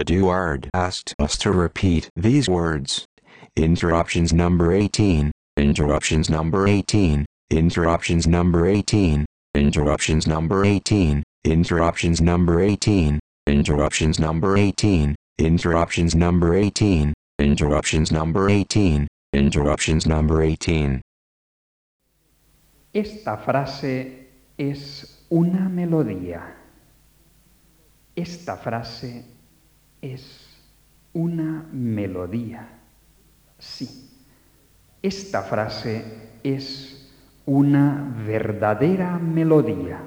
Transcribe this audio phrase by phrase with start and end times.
[0.00, 3.04] Eduard asked us to repeat these words.
[3.56, 5.32] Interruptions number 18.
[5.56, 7.26] Interruptions number 18.
[7.50, 9.26] Interruptions number 18.
[9.54, 11.24] Interruptions number 18.
[11.44, 13.18] Interruptions number 18.
[13.48, 15.16] Interruptions number 18.
[15.38, 17.14] Interruptions number 18.
[17.40, 19.08] Interruptions number 18.
[19.32, 21.00] Interruptions number 18.
[22.94, 26.54] Esta frase es una melodía.
[28.14, 29.37] Esta frase
[30.02, 30.48] es
[31.12, 32.68] una melodía.
[33.58, 34.10] Sí,
[35.02, 36.04] esta frase
[36.42, 37.10] es
[37.46, 40.00] una verdadera melodía.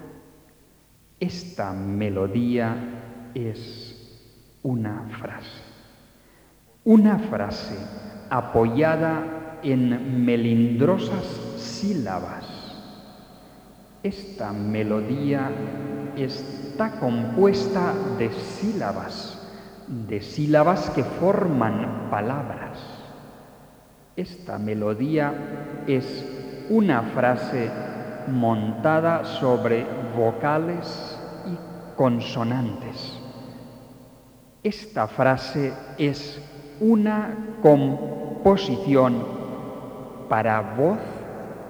[1.20, 2.76] Esta melodía
[3.34, 4.20] es
[4.64, 5.62] una frase.
[6.84, 7.76] Una frase
[8.30, 11.26] apoyada en melindrosas
[11.58, 12.45] sílabas.
[14.03, 15.52] Esta melodía
[16.16, 19.41] está compuesta de sílabas,
[19.91, 22.80] de sílabas que forman palabras.
[24.16, 26.25] Esta melodía es
[26.70, 27.70] una frase
[28.28, 33.19] montada sobre vocales y consonantes.
[34.64, 36.42] Esta frase es
[36.80, 39.25] una composición
[40.30, 41.00] para voz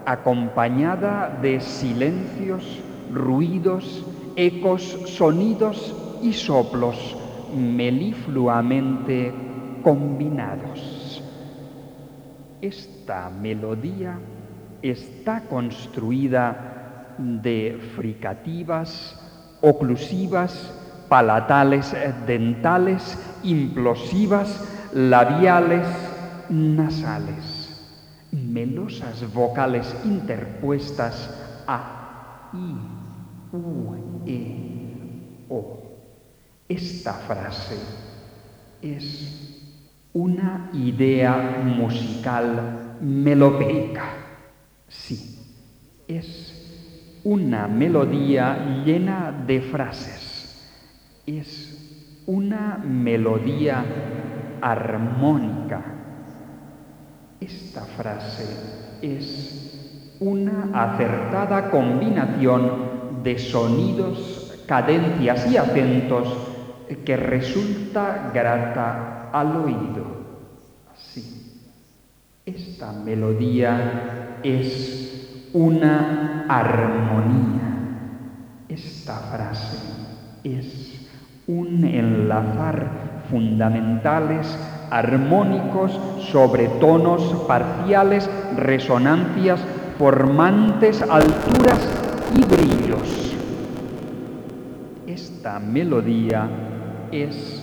[0.05, 4.05] acompañada de silencios, ruidos,
[4.35, 7.17] ecos, sonidos y soplos
[7.55, 9.33] melifluamente
[9.83, 11.23] combinados.
[12.61, 14.17] Esta melodía
[14.81, 19.17] está construida de fricativas,
[19.61, 20.73] oclusivas,
[21.09, 25.87] palatales, dentales, implosivas, labiales,
[26.49, 27.81] nasales,
[28.31, 31.29] melosas vocales interpuestas
[31.67, 34.10] a, i, u.
[36.71, 37.75] Esta frase
[38.81, 39.59] es
[40.13, 44.05] una idea musical melopeica.
[44.87, 45.37] Sí,
[46.07, 50.71] es una melodía llena de frases.
[51.25, 53.83] Es una melodía
[54.61, 55.83] armónica.
[57.41, 58.45] Esta frase
[59.01, 66.50] es una acertada combinación de sonidos, cadencias y acentos
[66.97, 70.21] que resulta grata al oído.
[70.95, 71.61] Sí,
[72.45, 77.61] esta melodía es una armonía.
[78.67, 79.77] Esta frase
[80.43, 81.09] es
[81.47, 84.57] un enlazar fundamentales,
[84.89, 85.99] armónicos,
[86.31, 89.61] sobre tonos parciales, resonancias,
[89.97, 91.79] formantes, alturas
[92.35, 93.35] y brillos.
[95.07, 96.70] Esta melodía
[97.11, 97.61] es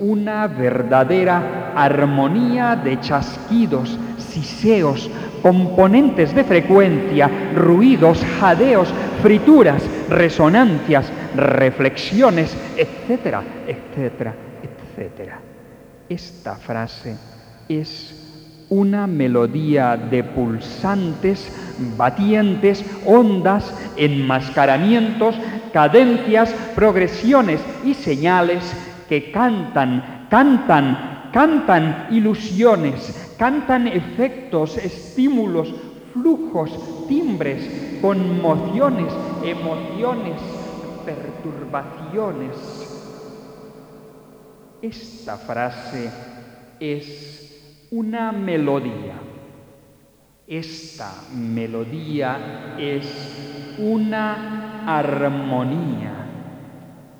[0.00, 5.10] una verdadera armonía de chasquidos, siseos,
[5.42, 8.92] componentes de frecuencia, ruidos, jadeos,
[9.22, 15.38] frituras, resonancias, reflexiones, etcétera, etcétera, etcétera.
[16.08, 17.16] Esta frase
[17.68, 18.22] es
[18.68, 21.52] una melodía de pulsantes,
[21.96, 25.36] batientes, ondas, enmascaramientos,
[25.72, 28.62] cadencias, progresiones y señales
[29.08, 35.74] que cantan, cantan, cantan ilusiones, cantan efectos, estímulos,
[36.12, 39.12] flujos, timbres, conmociones,
[39.44, 40.40] emociones,
[41.04, 42.56] perturbaciones.
[44.82, 46.10] Esta frase
[46.80, 49.14] es una melodía.
[50.46, 53.06] Esta melodía es
[53.78, 56.25] una armonía.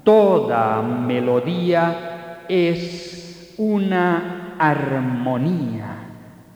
[0.06, 5.96] Toda melodía es una armonía.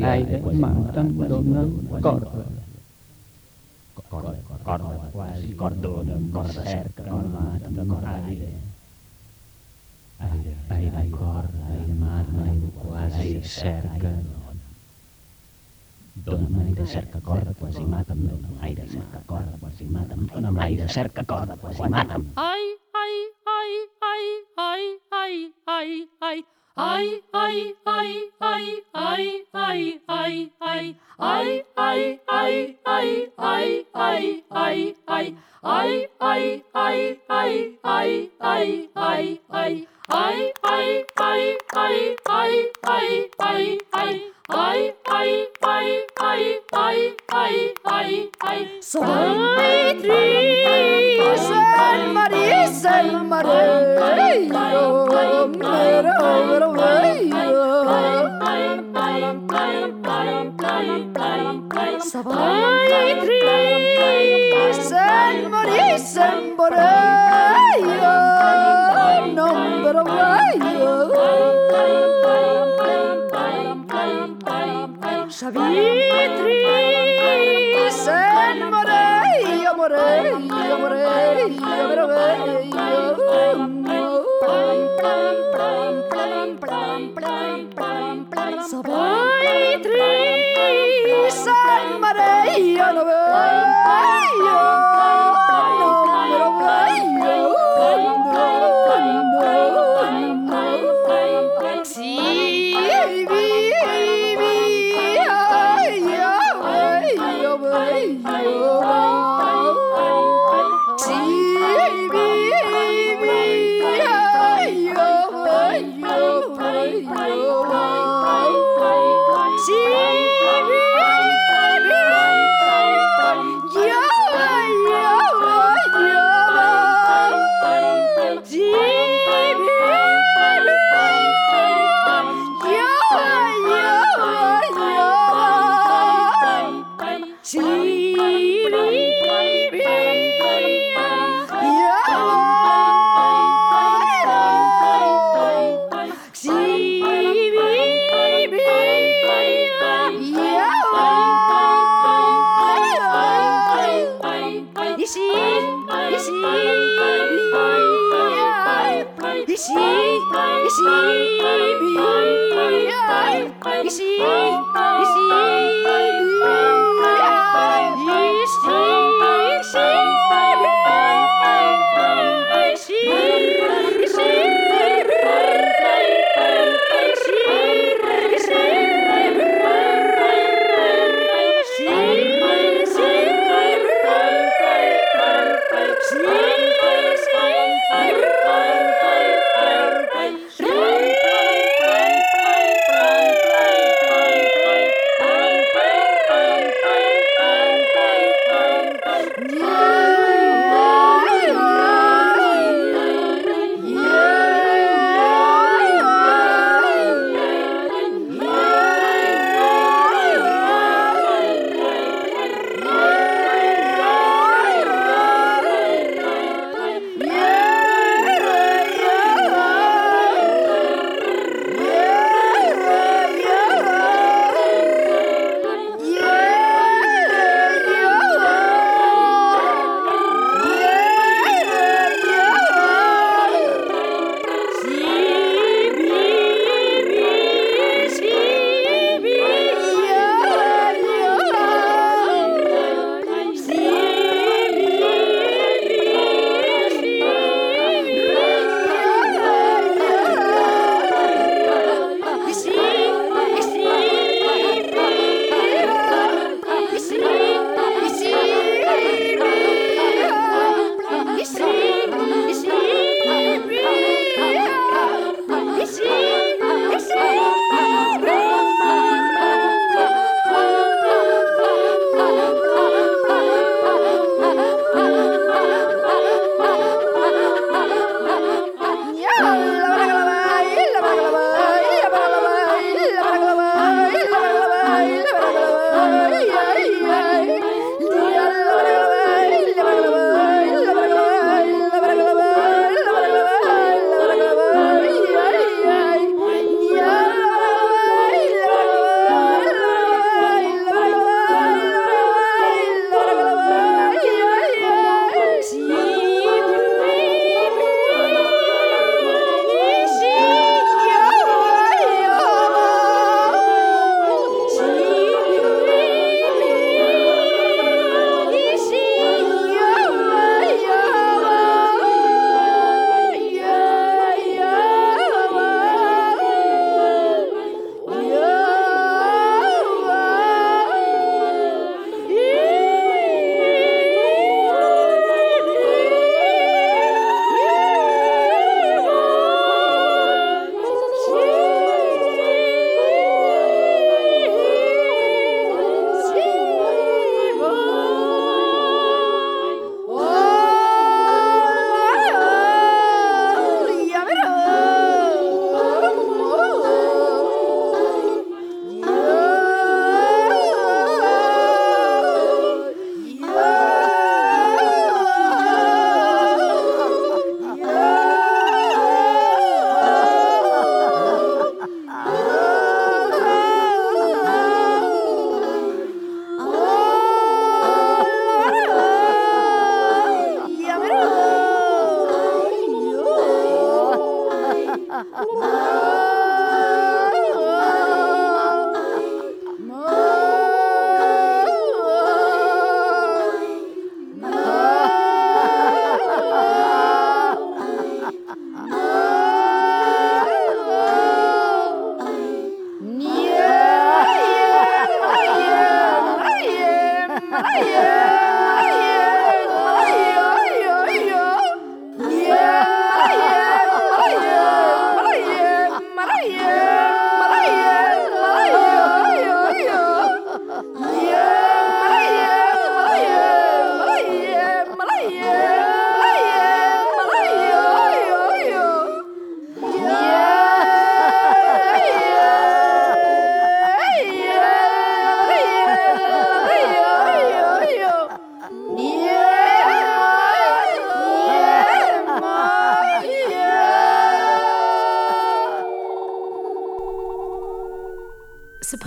[0.00, 2.42] Ai đấy mà Cordon
[4.10, 4.34] Cordova
[4.64, 7.58] Cordova quasi Cordona Corcerca Corma
[8.26, 8.52] Aire
[10.18, 14.10] Aire Aire corda Aire marma Aire quasi cerca
[16.24, 18.20] Dóna'm aire, cerca corda, quasi mata'm.
[18.28, 20.26] Dóna'm aire, cerca corda, quasi mata'm.
[20.28, 22.31] Dóna'm aire, cerca corda, quasi mata'm.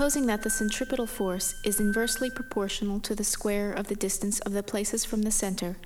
[0.06, 4.54] Supposing that the centripetal force is inversely proportional to the square of the distance of
[4.54, 5.78] the places from the center,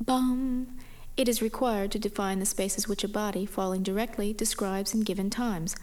[0.00, 0.68] bum,
[1.16, 5.30] it is required to define the spaces which a body falling directly describes in given
[5.30, 5.74] times.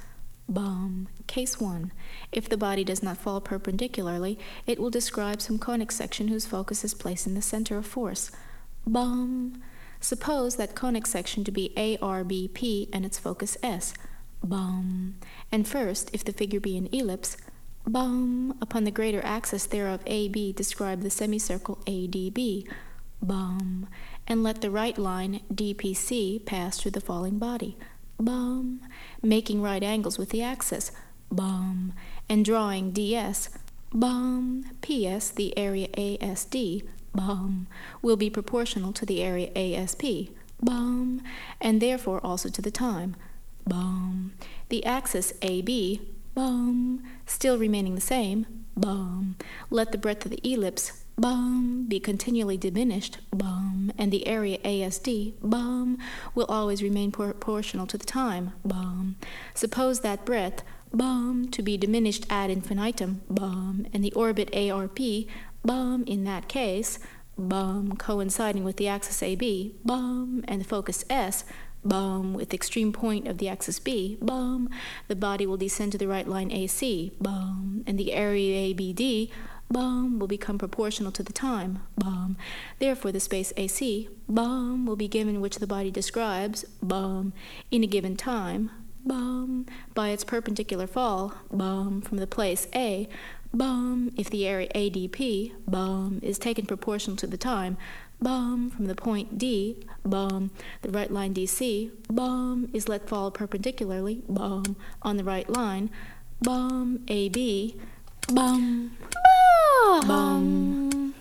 [0.48, 1.10] Bum.
[1.28, 1.92] Case 1.
[2.32, 6.86] If the body does not fall perpendicularly, it will describe some conic section whose focus
[6.86, 8.32] is placed in the center of force.
[8.88, 9.62] Bum.
[10.00, 13.94] Suppose that conic section to be ARBP and its focus S.
[14.42, 15.16] Bum.
[15.52, 17.36] And first, if the figure be an ellipse,
[17.94, 22.68] bum, upon the greater axis thereof AB describe the semicircle ADB.
[23.22, 23.88] Bum.
[24.28, 27.78] And let the right line DPC pass through the falling body.
[28.20, 28.82] Bum.
[29.22, 30.92] Making right angles with the axis.
[31.32, 31.94] Bum.
[32.28, 33.50] And drawing DS.
[33.94, 34.66] Bum.
[34.82, 36.88] PS, the area ASD.
[37.14, 37.68] Bum.
[38.02, 40.32] Will be proportional to the area ASP.
[40.62, 41.22] Bum.
[41.62, 43.16] And therefore also to the time.
[43.68, 44.34] Bum.
[44.70, 46.02] The axis AB,
[46.36, 49.36] bum, still remaining the same, bum.
[49.70, 55.34] Let the breadth of the ellipse, bum, be continually diminished, bum, and the area ASD,
[55.42, 55.98] bum,
[56.34, 59.16] will always remain proportional to the time, bum.
[59.54, 65.00] Suppose that breadth, bum, to be diminished ad infinitum, bum, and the orbit ARP,
[65.64, 67.00] bum, in that case,
[67.38, 71.44] bum, coinciding with the axis AB, bum, and the focus S,
[71.86, 74.70] bum, with extreme point of the axis B, bum,
[75.08, 79.30] the body will descend to the right line AC, bum, and the area ABD,
[79.70, 82.38] bum, will become proportional to the time, bum.
[82.80, 87.34] Therefore, the space AC, bum, will be given which the body describes, bum,
[87.72, 88.72] in a given time,
[89.06, 93.08] bum, by its perpendicular fall, bum, from the place A,
[93.54, 97.78] bum, if the area ADP, bum, is taken proportional to the time,
[98.24, 100.50] bum, from the point D, bum,
[100.82, 105.90] the right line DC, bum, is let fall perpendicularly, bum, on the right line,
[106.42, 107.76] bum, AB,
[108.34, 108.92] bum,
[110.08, 111.14] bum,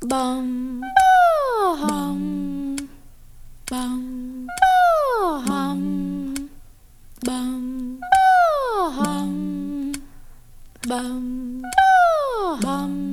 [0.00, 0.82] bum,
[3.66, 4.48] bum, bum,
[7.24, 7.98] bum,
[8.96, 9.92] bum,
[10.86, 11.62] bum,
[12.60, 13.11] bum,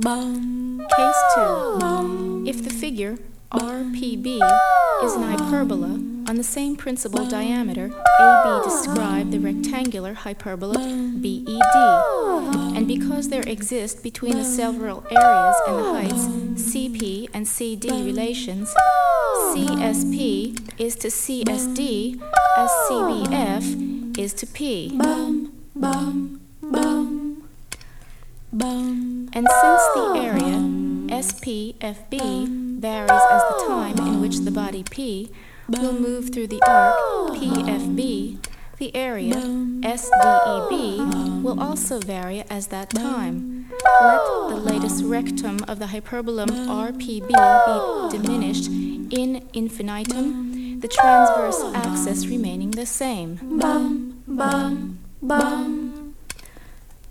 [0.00, 0.80] bum.
[0.96, 2.44] Case 2.
[2.46, 3.18] If the figure
[3.52, 4.40] RPB
[5.04, 10.78] is an hyperbola on the same principal diameter, AB describe the rectangular hyperbola
[11.20, 11.76] BED.
[12.76, 16.26] And because there exist between the several areas and the heights
[16.72, 18.74] CP and CD relations,
[19.52, 22.20] CSP is to CSD
[22.56, 24.98] as CBF is to P.
[28.52, 30.58] And since the area
[31.22, 35.30] SPFB varies as the time in which the body P
[35.68, 36.96] will move through the arc
[37.36, 38.44] PFB,
[38.78, 43.70] the area SDEB will also vary as that time.
[44.00, 52.26] Let the latus rectum of the hyperbolum RPB be diminished in infinitum, the transverse axis
[52.26, 53.38] remaining the same.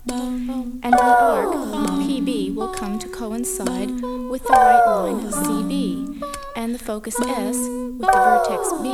[0.08, 6.22] And the arc PB will come to coincide with the right line CB,
[6.56, 8.90] and the focus S with the vertex B,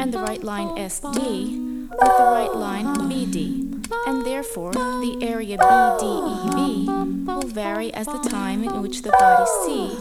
[0.00, 3.64] and the right line SD with the right line BD.
[4.06, 9.96] And therefore, the area BDEB will vary as the time in which the body C,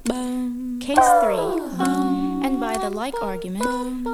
[0.09, 1.37] Case 3.
[2.43, 3.65] And by the like argument,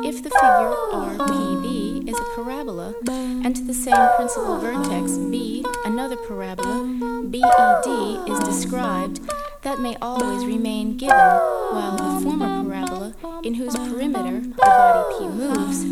[0.05, 6.17] if the figure RPB is a parabola, and to the same principal vertex B another
[6.17, 6.83] parabola,
[7.23, 9.21] BED is described,
[9.63, 15.27] that may always remain given, while the former parabola, in whose perimeter the body P
[15.29, 15.85] moves,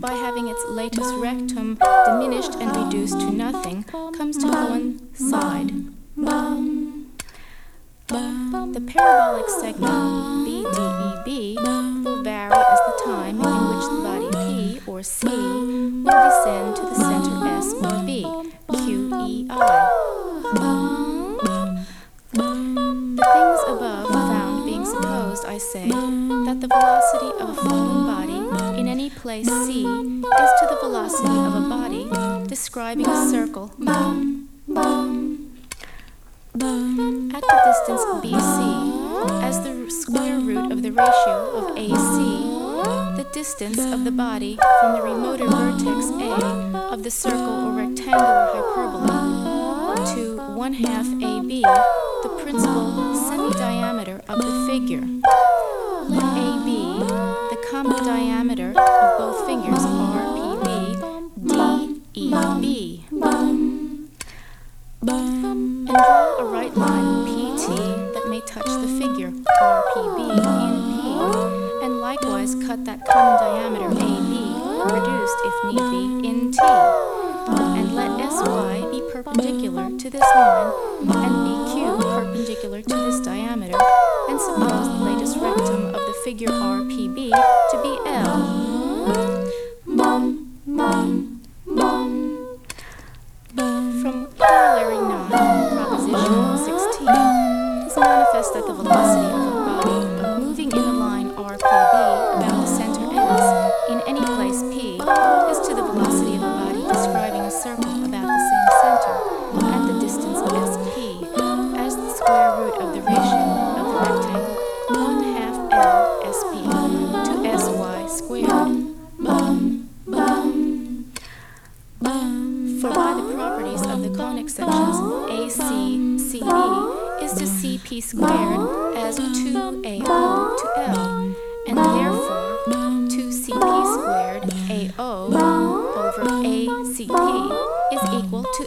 [0.00, 5.90] by having its latus rectum diminished and reduced to nothing, comes to one coincide.
[8.10, 11.54] The parabolic segment BDEB
[12.04, 16.82] will vary as the time in which the body P or C will descend to
[16.82, 18.26] the center S or B,
[18.66, 19.46] QEI.
[22.32, 28.80] The things above found being supposed, I say, that the velocity of a falling body
[28.80, 32.10] in any place C is to the velocity of a body
[32.48, 33.70] describing a circle
[36.54, 41.94] at the distance BC, as the square root of the ratio of AC
[43.16, 48.50] The distance of the body from the remoter vertex A of the circle or rectangular
[48.52, 55.06] hyperbola to 1 half AB, the principal semi-diameter of the figure.
[56.08, 56.98] Let AB,
[57.50, 60.66] the common diameter of both fingures RPB,
[62.12, 62.79] DEB.
[65.02, 67.68] And draw a right line PT
[68.12, 74.32] that may touch the figure RPB in P, and likewise cut that common diameter AB,
[74.92, 76.58] reduced if need be in T.
[76.60, 83.78] And let SY be perpendicular to this line, and BQ perpendicular to this diameter,
[84.28, 87.30] and suppose the latus rectum of the figure RPB
[87.70, 88.49] to be L.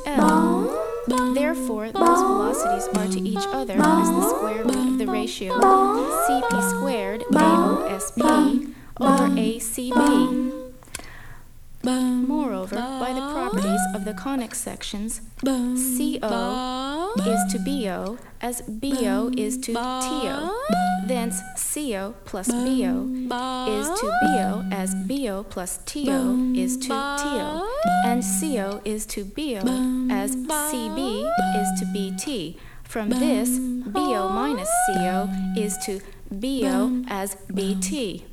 [0.06, 0.80] L.
[1.34, 6.70] Therefore, those velocities are to each other as the square root of the ratio CP
[6.72, 10.52] squared AOSP over ACB.
[11.84, 19.58] Moreover, by the properties of the conic sections, CO is to BO as BO is
[19.60, 21.08] to TO.
[21.08, 23.10] Thence CO plus BO
[23.70, 27.68] is to BO as BO plus TO is to TO.
[28.06, 29.62] And CO is to BO
[30.12, 32.58] as CB is to BT.
[32.84, 36.00] From this, BO minus CO is to
[36.32, 38.26] BO as BT.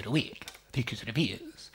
[0.00, 0.32] To year
[0.72, 1.70] because it appears.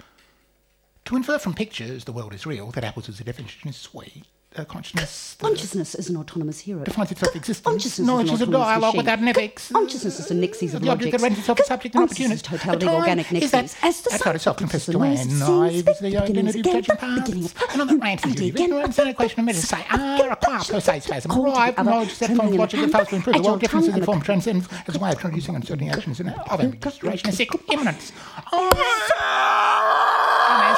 [1.06, 4.24] To infer from pictures the world is real, that apples is a definition is sweet
[4.58, 5.36] uh, consciousness.
[5.40, 6.84] Consciousness is an autonomous hero.
[6.84, 7.64] Defines itself existence.
[7.74, 8.98] Consciousness Knowledge is, a dialogue machine.
[8.98, 9.72] without ethics.
[9.72, 12.42] Consciousness is a nexus of the object that rents itself a subject and opportunity.
[12.42, 13.52] totally organic nexus.
[13.52, 17.56] That, as the outside of self-confessed No, it's the identity of judging powers.
[17.72, 20.60] And on that rant for you, ignorance and equation of measure say are a choir
[20.60, 24.22] prosaism, arrived knowledge that forms logic that fails to improve the world differences in form
[24.22, 28.12] transcends as a way of producing uncertain actions In of ambiguous duration is equal imminence.
[28.52, 28.70] Oh,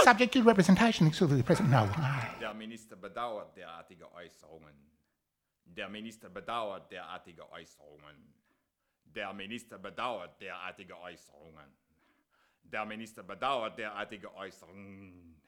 [0.04, 1.70] subject to representation exclusively present.
[1.70, 2.28] No, why?
[3.00, 4.76] Bedauert derartige Äußerungen.
[5.66, 8.34] Der Minister bedauert derartige Äußerungen.
[9.06, 11.74] Der Minister bedauert derartige Äußerungen.
[12.64, 15.42] Der Minister bedauert derartige Äußerungen.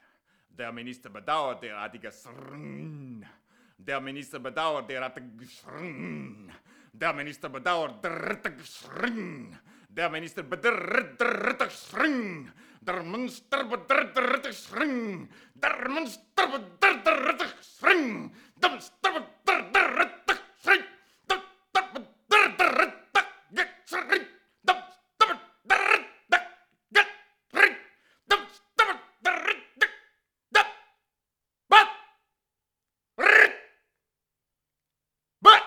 [0.48, 3.26] Der Minister bedauert derartige Srrrn.
[3.78, 6.52] Der Minister bedauert derartige Srrrn.
[6.92, 9.58] Der Minister bedauert derartige Srrrn.
[9.88, 12.52] Der Minister bedauert derartige Srrrn.
[12.82, 15.28] Der monster bederderdrig schring.
[15.54, 18.34] Der monster bederderdrig schring.
[18.58, 19.12] Der monster
[19.46, 20.82] bederderdrig schring.
[21.28, 24.26] Der monster bederderdrig schring.
[24.66, 25.26] Der monster
[25.62, 26.48] bederderdrig
[27.46, 27.76] schring.
[28.26, 28.86] Der monster
[29.22, 29.38] der
[30.50, 30.66] dat
[31.70, 31.88] bat
[33.18, 33.54] rit
[35.44, 35.62] der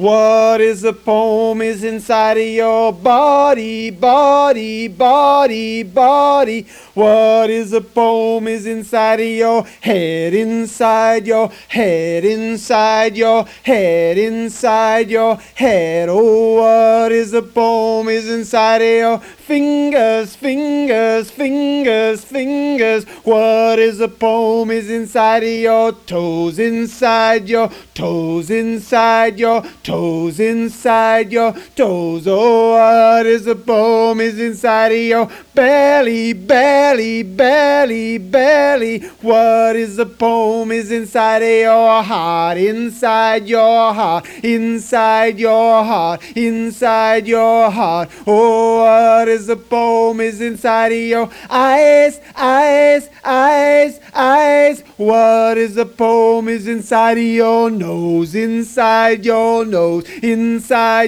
[0.00, 0.49] What?
[0.60, 6.66] Is a poem is inside of your body, body, body, body.
[6.94, 14.18] What is a poem is inside of your head, inside your head, inside your head,
[14.18, 16.08] inside your head.
[16.10, 16.54] Oh,
[17.02, 23.04] what is a poem is inside of your fingers, fingers, fingers, fingers.
[23.24, 30.38] What is a poem is inside of your toes, inside your toes, inside your toes,
[30.50, 32.26] inside your toes.
[32.26, 38.98] Oh, what is a poem is inside of your belly, belly, belly, belly.
[39.20, 46.18] What is a poem is inside of your heart, inside your heart, inside your heart,
[46.36, 48.10] inside your heart.
[48.26, 54.82] Oh, what is a poem is inside of your eyes, eyes, eyes, eyes.
[54.96, 60.29] What is a poem is inside of your nose, inside your nose, inside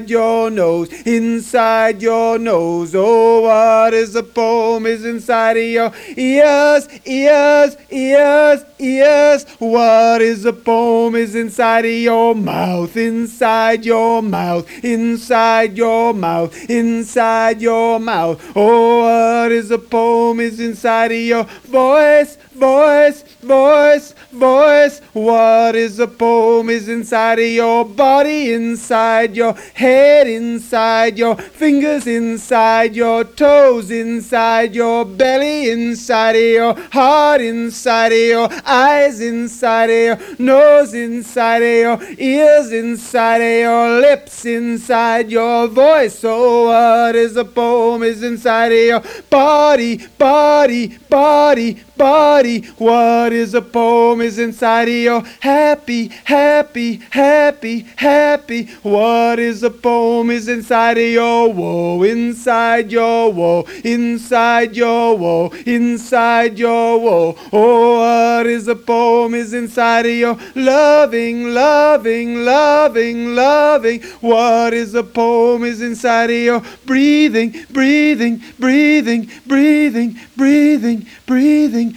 [0.08, 2.94] your nose, inside your nose.
[2.94, 9.44] Oh, what is a poem is inside of your ears, ears, ears, ears.
[9.58, 16.70] What is a poem is inside of your mouth, inside your mouth, inside your mouth,
[16.70, 18.40] inside your mouth.
[18.56, 25.00] Oh, what is a poem is inside of your voice, voice, voice, voice.
[25.12, 32.06] What is a poem is inside of your body, inside your head, inside your fingers,
[32.06, 39.90] inside your toes, inside your belly, inside of your heart, inside of your eyes, inside
[39.90, 46.16] of your nose, inside of your ears, inside of your lips, inside your voice.
[46.16, 52.51] So what is a poem is inside of your body, body, body, body.
[52.60, 58.64] What is a poem is inside of your happy, happy, happy, happy.
[58.82, 65.48] What is a poem is inside of your woe, inside your woe, inside your woe,
[65.66, 67.36] inside your woe.
[67.52, 74.02] Oh, what is a poem is inside of your loving, loving, loving, loving.
[74.20, 81.96] What is a poem is inside of your breathing, breathing, breathing, breathing, breathing, breathing, breathing,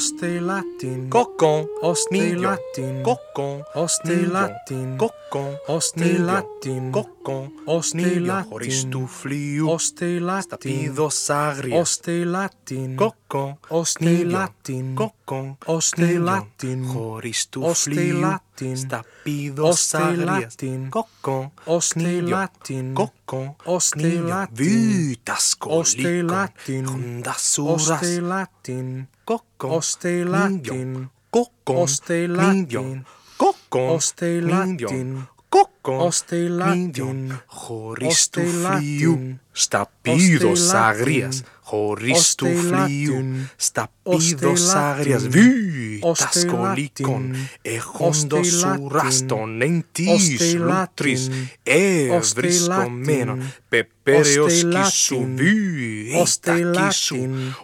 [0.00, 1.10] Osti latin.
[1.10, 1.66] Kokon.
[1.80, 3.02] Osti latin.
[3.02, 3.64] Kokon.
[3.74, 4.98] Osti latin.
[4.98, 5.58] Kokon.
[5.68, 6.92] Osti latin.
[6.92, 7.52] Kokon.
[7.66, 8.48] Osti latin.
[8.48, 9.70] Χωρίς του φλοιού.
[9.70, 10.40] Οστιλάτιν.
[10.42, 11.80] Στα πίδος άγρια.
[11.80, 12.96] Οστιλάτιν.
[12.96, 13.14] Κοκ.
[13.30, 13.56] kokon.
[13.70, 14.96] Osti latin.
[14.96, 15.56] Kokon.
[15.66, 16.84] Osti latin.
[16.84, 18.76] Horistu Osti latin.
[18.76, 20.90] Stapido Osti latin.
[20.90, 21.50] Kokon.
[21.66, 22.94] Osti latin.
[22.94, 23.50] Kokon.
[23.66, 24.58] Osti latin.
[24.58, 26.86] Vyytasko Osti latin.
[26.86, 27.90] Hondasuras.
[27.90, 29.08] Osti latin.
[29.24, 29.70] Kokon.
[29.70, 31.10] Osti latin.
[31.30, 31.76] Kokon.
[31.76, 33.06] Osti latin.
[33.38, 33.90] Kokon.
[33.90, 35.22] Osti latin.
[35.50, 36.00] Kokon.
[36.00, 37.34] Osti latin.
[37.68, 39.18] Horistu fliu.
[39.54, 41.44] Stapido sagrias.
[41.70, 47.30] Horistu flium stapidos agrias vitas colicon
[47.64, 51.30] e hondos suraston entis lutris
[51.64, 53.38] evris comenon
[53.70, 57.20] pepereos quisu vita quisu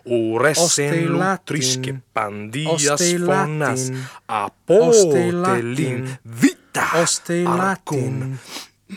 [0.07, 3.91] uresen lutris que pandias fonas
[4.29, 8.39] apotelin vita ostelatin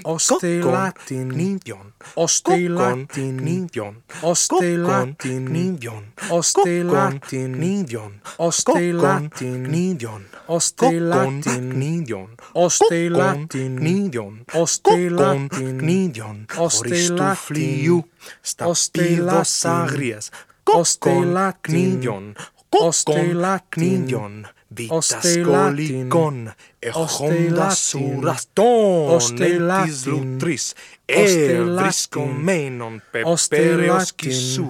[0.03, 15.77] Osteolatin nindjón Osteolatin nindjón Osteolatin nindjón Osteolatin nindjón Osteolatin nindjón Osteolatin nindjón Osteolatin nindjón Osteolatin
[15.77, 18.05] nindjón Osteolatiú
[18.45, 20.31] Stapíla sagrias
[20.65, 22.35] Osteolatin nindjón
[22.71, 25.09] Osteolatin nindjón vitas
[25.45, 26.51] colicon
[26.81, 30.65] e honda suraston etis lutris
[31.07, 34.67] evris comenon pepereos quisu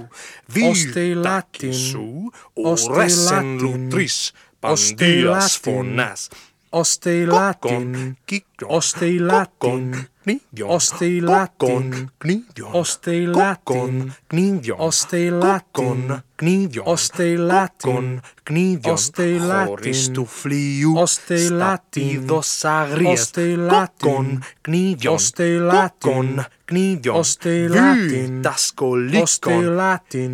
[0.56, 6.30] vilta quisu oresen lutris pandias fonas.
[6.72, 8.16] Ostei latin,
[8.60, 10.70] cocon, latin, κνίδιον.
[10.70, 12.10] Οστειλάτιν.
[12.18, 12.70] Κνίδιον.
[12.72, 14.12] Οστειλάτιν.
[14.28, 14.78] Κνίδιον.
[14.80, 16.22] Οστειλάτιν.
[16.36, 16.86] Κνίδιον.
[16.88, 18.20] Οστειλάτιν.
[18.44, 18.94] Κνίδιον.
[18.94, 19.66] Οστειλάτιν.
[19.68, 20.94] Χωρίς του φλοιού.
[20.96, 23.32] Οστειλάτιδος αγρίες.
[23.68, 24.44] Κόκκον.
[24.62, 25.14] Κνίδιον.
[25.14, 27.16] Οστειλάτιν παιχνίδιων.
[27.16, 28.42] Οστειλάτιν.
[28.42, 29.80] Δασκολίκων.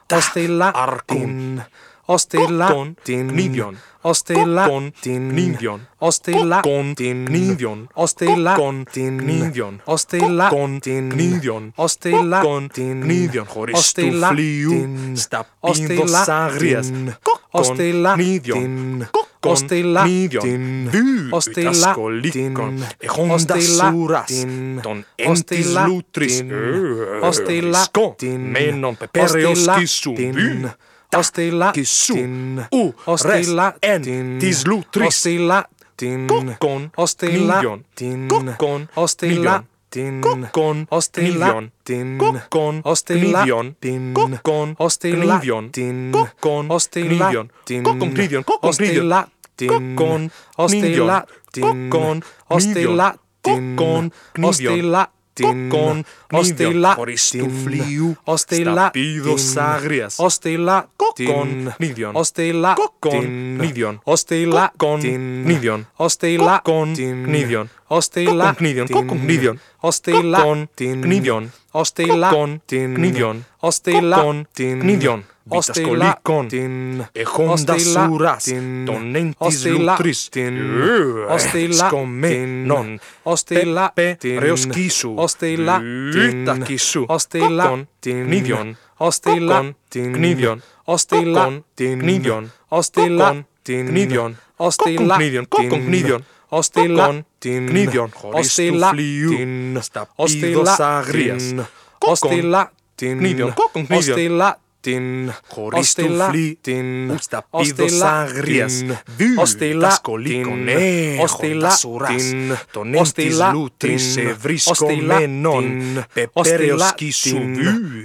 [0.09, 1.61] ostella arcun
[2.07, 2.69] ostella
[3.03, 4.65] knivion oste la
[5.01, 10.79] tin nindion oste la con tin nindion oste la con tin nindion oste la con
[10.79, 14.71] tin nindion oste la con tin nindion oste la fliu
[15.15, 16.91] sta oste la sagrias
[17.53, 19.07] oste la nindion
[19.45, 20.03] oste la
[20.41, 20.89] tin.
[20.91, 21.95] Du oste la
[22.31, 22.53] tin.
[23.01, 24.45] e honda suras
[24.83, 26.43] ton entis lutris.
[27.21, 27.85] Oste la
[28.17, 28.41] tin.
[28.51, 30.15] Menon pepereos kisum
[31.17, 32.65] Ostilatin.
[32.73, 32.95] U.
[33.07, 34.39] Ostilatin.
[34.39, 35.07] Tislutris.
[35.07, 36.27] Ostilatin.
[36.27, 36.91] Kokkon.
[36.97, 38.27] Ostilatin.
[38.27, 38.89] Kokkon.
[38.95, 40.21] Ostilatin.
[40.21, 40.87] Kokkon.
[40.91, 41.71] Ostilatin.
[42.17, 42.81] Kokkon.
[42.85, 44.13] Ostilatin.
[44.13, 44.75] Kokkon.
[44.79, 46.11] Ostilatin.
[46.11, 46.69] Kokkon.
[46.69, 47.83] Ostilatin.
[47.83, 48.11] Kokkon.
[48.11, 48.11] Kokkon.
[48.61, 49.31] Ostilatin.
[49.67, 50.31] Kokkon.
[50.57, 51.61] Ostilatin.
[51.61, 52.21] Kokkon.
[52.49, 53.19] Ostilatin.
[53.41, 54.11] Kokkon.
[54.43, 59.35] Ostilatin ostilla, tin, kokon, ostilla, miljon, tin, kokon, ostilla, miljon,
[61.15, 67.25] tin, kokon, ostilla, miljon, tin, kokon, ostilla, miljon, kokon, tin, miljon, kokon, ostilla, miljon, tin,
[67.25, 69.29] kokon, ostilla, miljon, tin, kokon,
[69.83, 74.23] ostilla, miljon, tin, kokon, ostilla, miljon, tin, kokon, miljon, ostilla, kokon, miljon, tin, kokon, ostilla,
[74.23, 76.47] miljon, tin, kokon, ostilla, miljon, horistu vitas colicon,
[77.13, 78.45] e honda suras,
[78.85, 80.29] tonentis lutris,
[81.71, 82.99] scomme non,
[83.95, 85.15] pepe reoscisu,
[86.29, 98.11] itacisu, cocon, nidion, cocon, gnidion, cocon, gnidion, cocon, gnidion, cocon, gnidion, cocon, gnidion, Ostela, gnidion,
[98.31, 98.93] ostela,
[99.81, 101.55] stapidos agrias,
[101.99, 106.03] ostela, gnidion, cocon, gnidion, ostela, την χωρίς το
[106.61, 108.83] την ουσταπίδος αγρίας,
[109.17, 112.33] δύ, τα σκολίκον έχον τα σουράς,
[112.71, 115.81] τον εν της λούτρης ευρίσκομενον,
[116.13, 117.37] πεπέρεως κίσου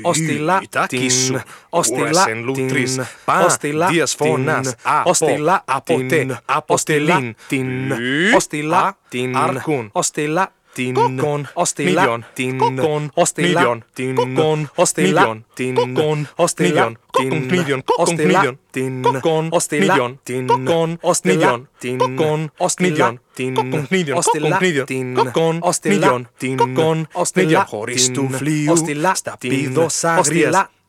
[0.03, 1.41] δύ, ητάκη σου,
[1.91, 3.59] ουρας εν λούτρης, πα,
[3.91, 5.11] δίας φωνάς, από,
[5.65, 6.39] αποτέ,
[7.49, 7.93] την,
[8.35, 9.91] οστιλά, την, αρκούν,
[10.81, 11.85] tin kokon osti
[12.35, 13.43] tin kokon osti
[13.95, 15.15] tin kokon osti
[15.55, 16.65] tin kokon osti
[17.17, 19.79] tin million kokon tin kokon osti
[20.25, 21.31] tin kokon osti
[21.81, 24.19] tin kokon osti million tin kokon million
[24.61, 25.91] million tin kokon osti
[26.39, 28.75] tin kokon osti million horistu fliu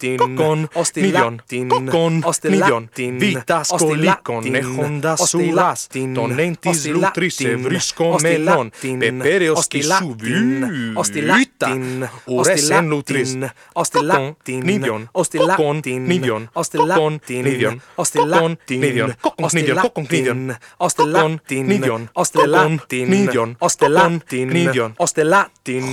[0.01, 2.89] Kokon, millón, kokon, millón,
[3.19, 13.37] vitas colicon, nejondas sulas, tonentis lutrice, brisco melon, pepereos que subin, ostilatin, uresen lutris,
[13.73, 23.55] kokon, millón, kokon, millón, kokon, millón, kokon, millón, kokon, millón, kokon, millón, ostelatin, ostelatin, millón,
[23.59, 25.83] ostelatin, millón, ostelatin,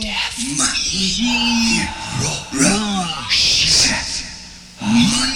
[0.00, 4.14] death, my hero, death,
[4.80, 5.26] my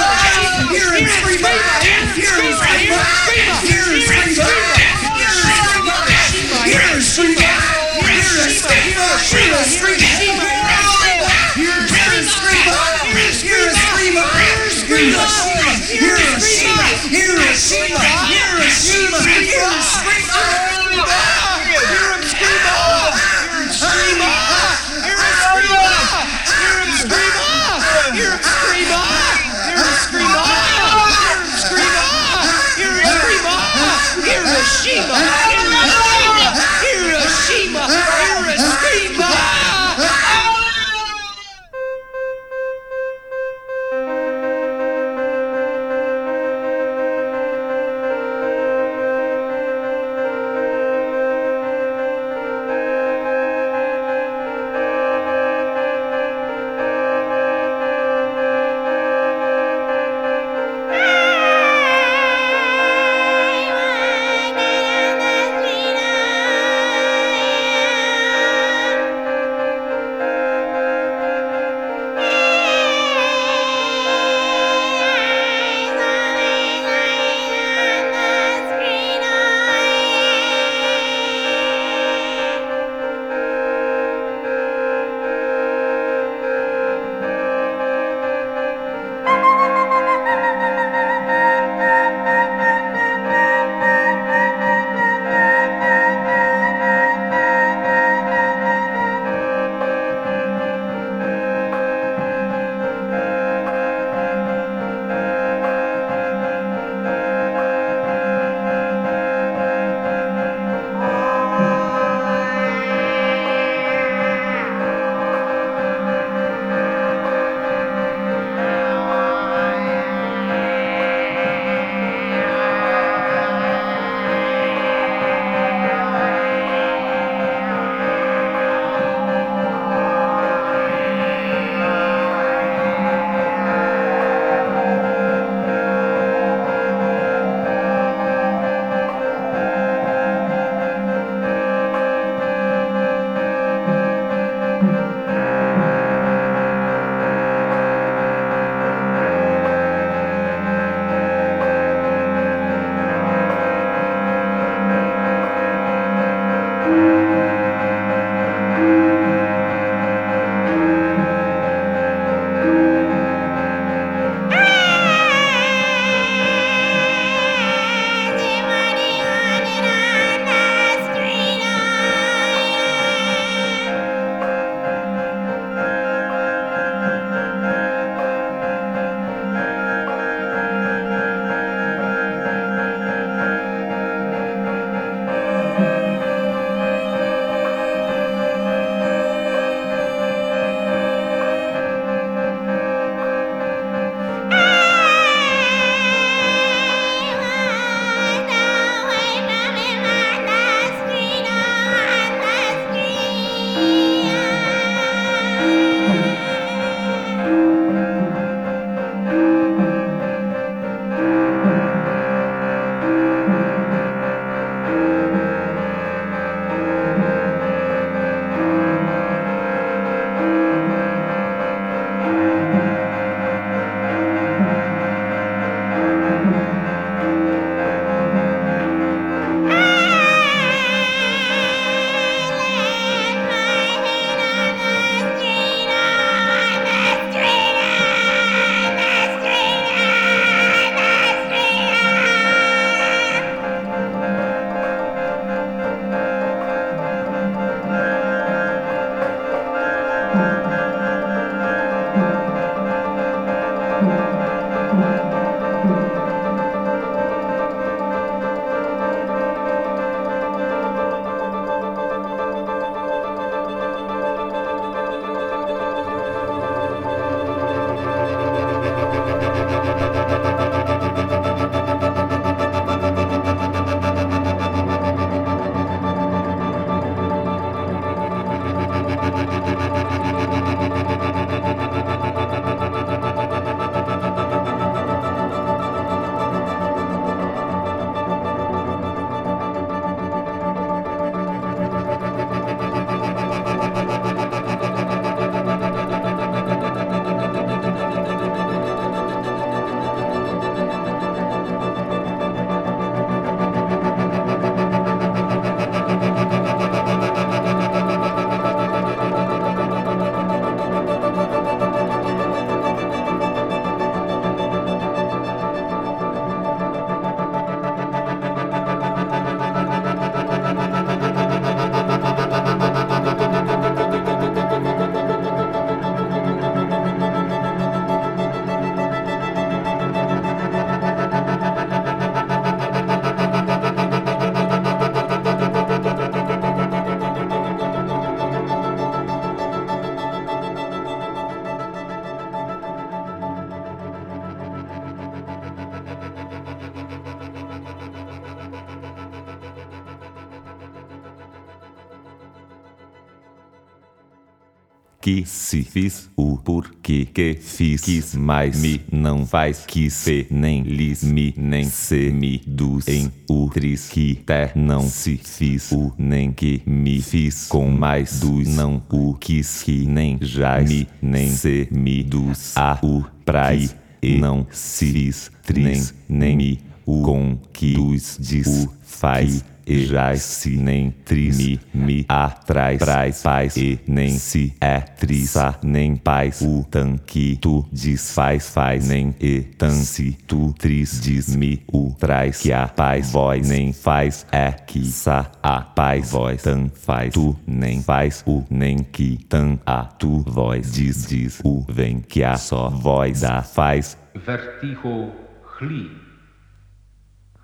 [355.31, 358.01] que se fiz o porquê que fiz.
[358.01, 359.85] Quis mais me não faz.
[359.85, 365.07] Que se nem lis me nem se me dos em o tris que te não
[365.09, 365.91] se fiz.
[365.93, 371.07] O nem que me fiz com mais dos não o quis que nem já me
[371.21, 373.89] nem se me dos a o prai
[374.21, 375.51] e não se fiz.
[375.65, 381.79] tris nem me o com que os diz o faz e já se nem trime
[381.93, 388.69] me atrás praz paz e nem se é trisa nem paz o tanque tu desfaz
[388.69, 393.67] faz nem e tan se tu tris diz me o traz que a paz voz
[393.67, 398.97] nem faz é que sa a paz voz tan faz tu nem faz o nem
[398.97, 400.43] que tan a tu.
[400.47, 405.31] Voz diz diz o vem que a só voz a faz vertigo
[405.79, 406.09] gli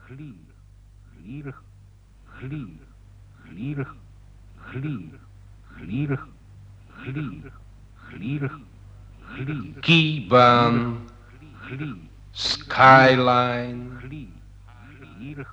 [0.09, 1.43] gli
[2.41, 2.77] gli,
[3.49, 3.87] glierig,
[4.71, 5.09] glier,
[5.77, 6.19] glierig,
[7.03, 7.41] glier,
[8.11, 8.51] glierig,
[9.35, 9.81] glier.
[9.81, 10.97] Kiebaan,
[12.33, 13.97] skyline,
[15.17, 15.47] glierig,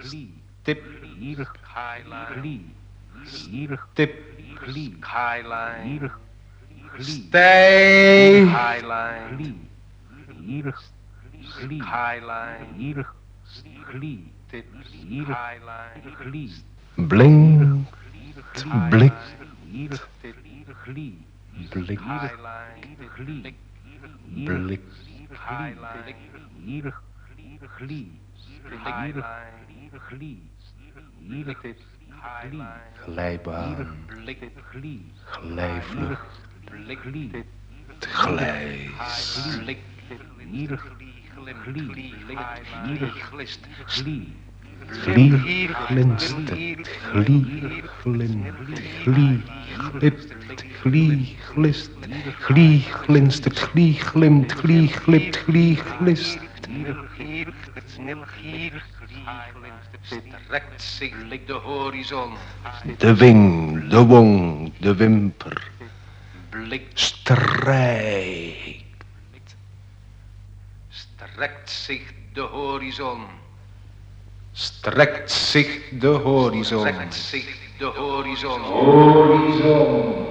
[0.00, 0.82] stip,
[1.64, 2.70] skyline,
[3.26, 4.12] stip,
[4.66, 6.10] skyline,
[7.00, 9.58] stay, skyline,
[11.58, 13.06] skyline,
[13.44, 14.35] skyline.
[16.94, 17.86] Blinkt,
[18.90, 19.36] blikt,
[19.70, 20.08] blikt,
[21.70, 22.02] blikt,
[24.34, 24.94] blikt,
[33.04, 33.96] glijbaan,
[35.24, 36.40] glijvlucht,
[38.00, 38.96] glijs,
[41.36, 44.26] glir glist, glir
[44.88, 48.54] glie glinstert, glie glint,
[49.04, 49.42] glie
[49.76, 51.90] glipt, glie glist,
[52.46, 56.38] glie glinstert, glie glimt, glie glipt, glie glist.
[60.02, 61.14] strekt zich
[61.46, 62.32] de horizon,
[62.98, 65.70] De wing, de wong, de wimper,
[66.50, 68.85] blikt, strijkt,
[71.36, 73.26] strekt zich de horizon,
[74.52, 76.80] strekt zich de horizon.
[76.86, 80.26] strekt zich de horizon, Horizon.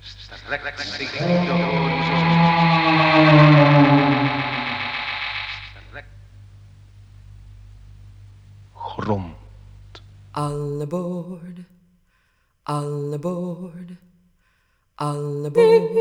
[0.00, 2.18] strekt zich de horizon.
[5.88, 6.08] Strekt
[8.74, 9.34] Grom.
[10.30, 11.58] All aboard,
[12.62, 13.90] all aboard,
[15.00, 15.92] all aboard,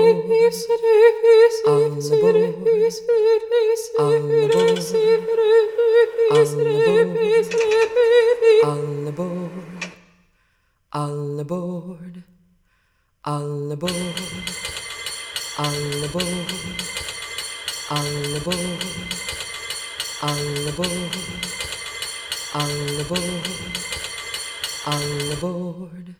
[8.64, 9.92] all aboard,
[10.92, 12.24] all aboard,
[13.28, 13.92] all aboard,
[15.58, 16.50] all aboard,
[17.90, 18.84] all aboard,
[20.22, 21.14] all aboard,
[22.54, 23.48] all aboard,
[24.86, 26.14] all aboard.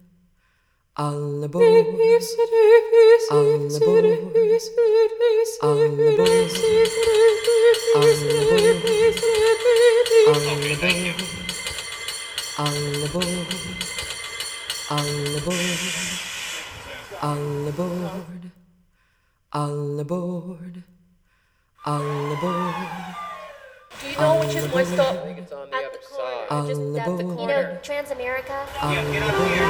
[0.97, 1.89] All aboard,
[3.31, 4.11] all aboard, all aboard,
[7.95, 8.13] all
[10.59, 10.93] aboard,
[12.59, 13.55] all aboard,
[14.91, 16.28] all aboard
[17.23, 18.51] all aboard,
[19.53, 20.83] all aboard,
[21.85, 22.75] all aboard.
[24.01, 25.17] Do you know which is my stop?
[25.27, 26.47] It's on the other side.
[26.51, 27.37] All Just at the aboard.
[27.37, 27.81] corner.
[27.83, 28.59] Transamerica.
[28.77, 29.65] Yeah, get up here.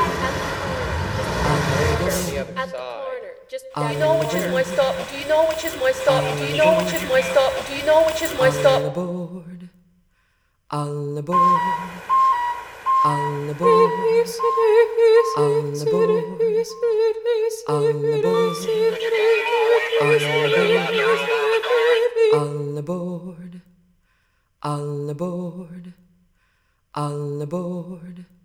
[1.48, 3.04] On the other At the side.
[3.04, 3.32] corner.
[3.48, 3.64] Just.
[3.74, 4.94] Do you know which is my stop?
[5.10, 6.22] Do you know which is my stop?
[6.38, 7.52] Do you know which is my stop?
[7.66, 8.82] Do you know which is my All stop?
[8.82, 9.68] aboard,
[10.70, 11.60] all aboard,
[13.04, 13.92] all aboard!
[22.86, 23.62] board,
[25.10, 25.92] aboard!
[26.94, 28.24] All aboard!
[28.24, 28.37] on.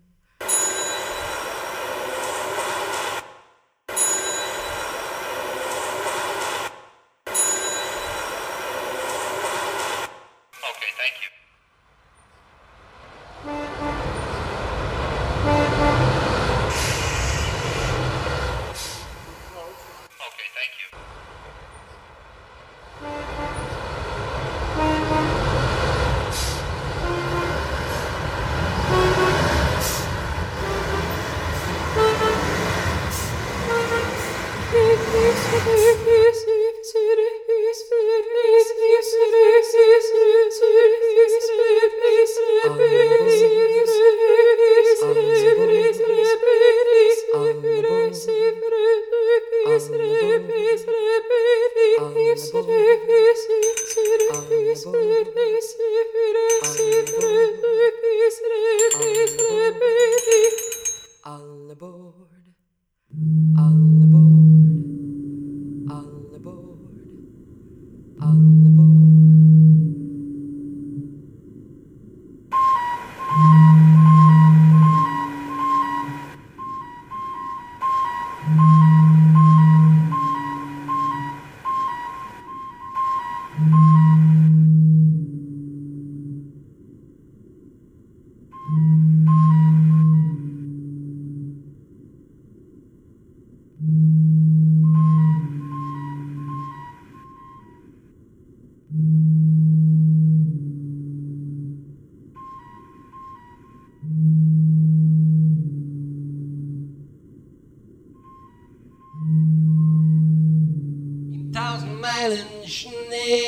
[112.04, 113.40] meilen Schnee.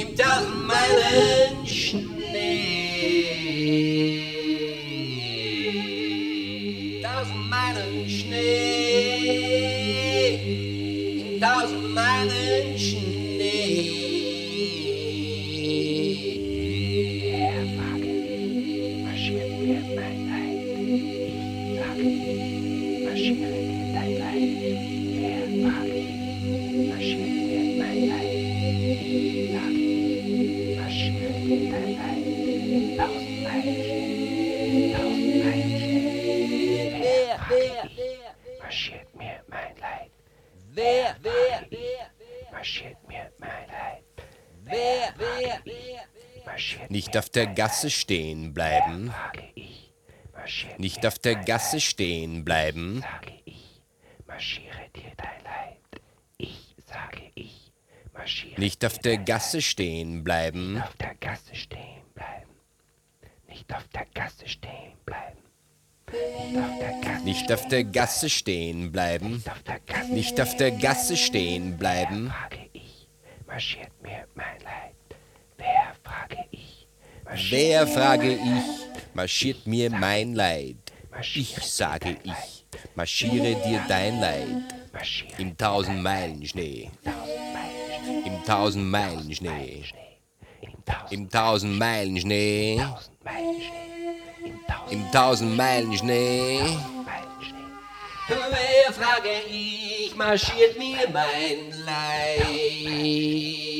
[0.00, 1.39] Im tausend Meilen
[47.10, 49.12] Nicht auf der Gasse stehen bleiben.
[50.78, 53.02] Nicht auf der Gasse stehen bleiben.
[54.28, 56.02] Marschiere dir dein Leid.
[56.38, 57.72] Ich sage ich.
[58.12, 60.80] Marschiere Nicht auf der Gasse stehen bleiben.
[60.80, 62.52] auf der Gasse stehen bleiben.
[63.48, 67.24] Nicht auf der Gasse stehen bleiben.
[67.24, 69.42] Nicht auf der Gasse Nicht stehen bleiben.
[70.10, 72.32] Nicht auf der Gasse stehen bleiben.
[73.48, 74.94] marschiert mir mein Leid.
[75.58, 76.86] Wer frage ich?
[77.50, 80.76] Wer, frage ich, marschiert mir mein Leid?
[81.34, 84.46] Ich sage ich, marschiere dir dein Leid.
[85.36, 86.90] Im tausend Meilen Schnee.
[88.24, 89.84] Im tausend Meilen Schnee.
[91.10, 92.80] Im tausend Meilen Schnee.
[94.90, 96.60] Im tausend Meilen Schnee.
[98.28, 103.79] Wer frage ich, marschiert mir mein Leid.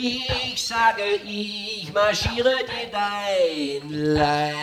[0.00, 4.54] Ich sage, ich marschiere dir dein Leid.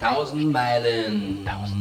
[0.00, 1.76] Tausend Meilen Don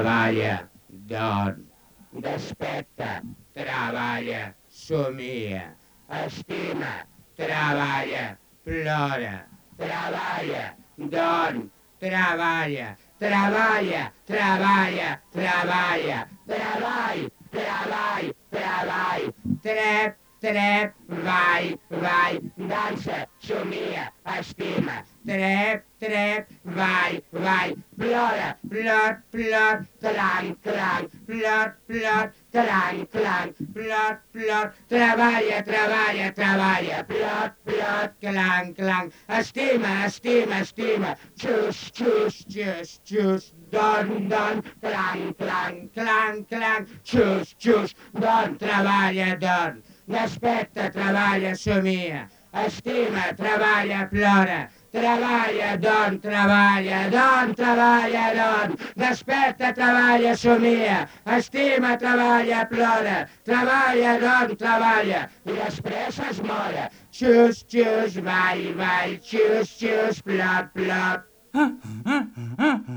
[0.00, 1.66] trabalha, Don.
[2.12, 3.22] Despeta,
[3.52, 5.76] trabalha, somia.
[6.08, 9.49] Estima, trabalha, plora.
[9.80, 11.70] Trabalha, Don.
[11.98, 16.28] Trabalha, trabalha, trabalha, trabalha.
[16.46, 19.34] Trabalha, trabalha, trabalha.
[19.62, 22.40] Trep, trep, vai, vai.
[22.58, 25.02] Dança, somia, estima.
[25.26, 34.74] trep, trep, vai, vai, plora, plor, plor, clang, clang, plor, plor, clang, clang, plor, plor,
[34.88, 44.28] treballa, treballa, treballa, plor, plor, clang, clang, estima, estima, estima, xus, xus, xus, xus, don,
[44.28, 54.08] don, clang, clang, clang, clang, xus, xus, don, treballa, don, respecta, treballa, somia, estima, treballa,
[54.10, 58.76] plora, Treballa, don, treballa, don, treballa, don.
[58.96, 61.08] Desperta, treballa, somia.
[61.24, 63.28] Estima, treballa, plora.
[63.44, 65.28] Treballa, don, treballa.
[65.46, 66.90] I després es mora.
[67.14, 71.29] Xus, xus, vai, vai, xus, xus, plot, plot.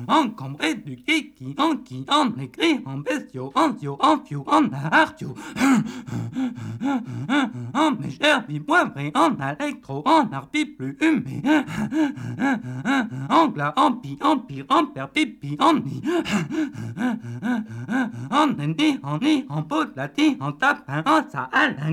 [0.08, 4.70] En cambré du kiki, en qui, en écrit, en bestiaux, en zio, en fiou, en
[4.92, 5.34] artio.
[7.74, 11.42] En mégère, poivré, en électro, en arpi plus humé.
[13.30, 16.04] En glas, en pi, en pire, en père, pipi, en nid.
[18.30, 21.24] En ennemi, en nid, en pot, laté, en tapin, en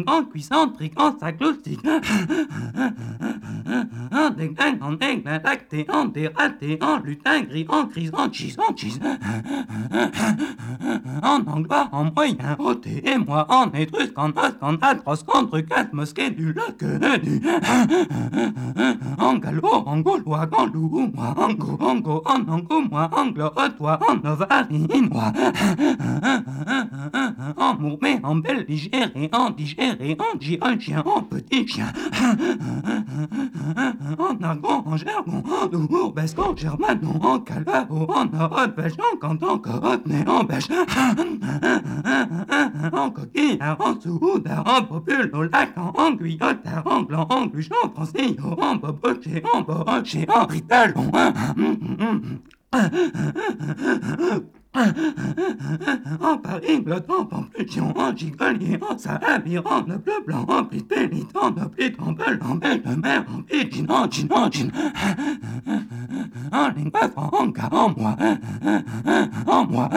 [0.07, 1.81] en cuisse, en trique, en sagloustique.
[4.13, 6.07] En déglingue, en aigle, lacté, en
[6.81, 9.01] en lutin, gris, en crise, en cheese, en cheese.
[11.23, 15.69] En anglois, en moyen, ôté, et moi, en étrusque, en osque, en atroce, en truc,
[15.93, 16.83] mosquée, du lac.
[19.19, 23.51] En galop, en gaulois, en loup, moi, en go, en go, en ango, moi, anglo,
[23.77, 25.33] toi, en ovarinois.
[27.57, 31.93] En mourmé, en belligéré, en digéré, en gi, en chien, en petit chien.
[34.19, 38.95] En argon, en jargon, en doubourg, basque, Bon, Germain, non, cala, on a de pêche,
[38.99, 40.69] on quand on connaît, on pêche,
[42.95, 47.91] en coquille, en soude, en popule, au lac, en guillotte, en gland, en gluche, en
[47.91, 51.33] en boboché, en bohoché, en britelle, en...
[56.43, 61.95] Paris, en pampluchon, en gigolier, en salamire, en bleu blanc, en plit pélit, en oplit,
[61.99, 64.71] en bel, en belle de mer, en pidgin, en gin, en gin.
[66.53, 68.17] En lingua franca, en moi,
[69.47, 69.89] en moi,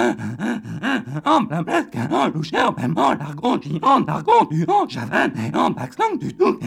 [1.26, 6.58] en blablasque, en loucher, même en largondi, en argondu, en javanais, en baxlang du tout.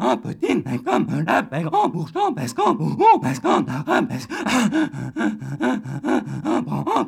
[0.00, 4.30] En petit nez comme la bègre, en bourge, en basque, en bourg, basque, en arabesque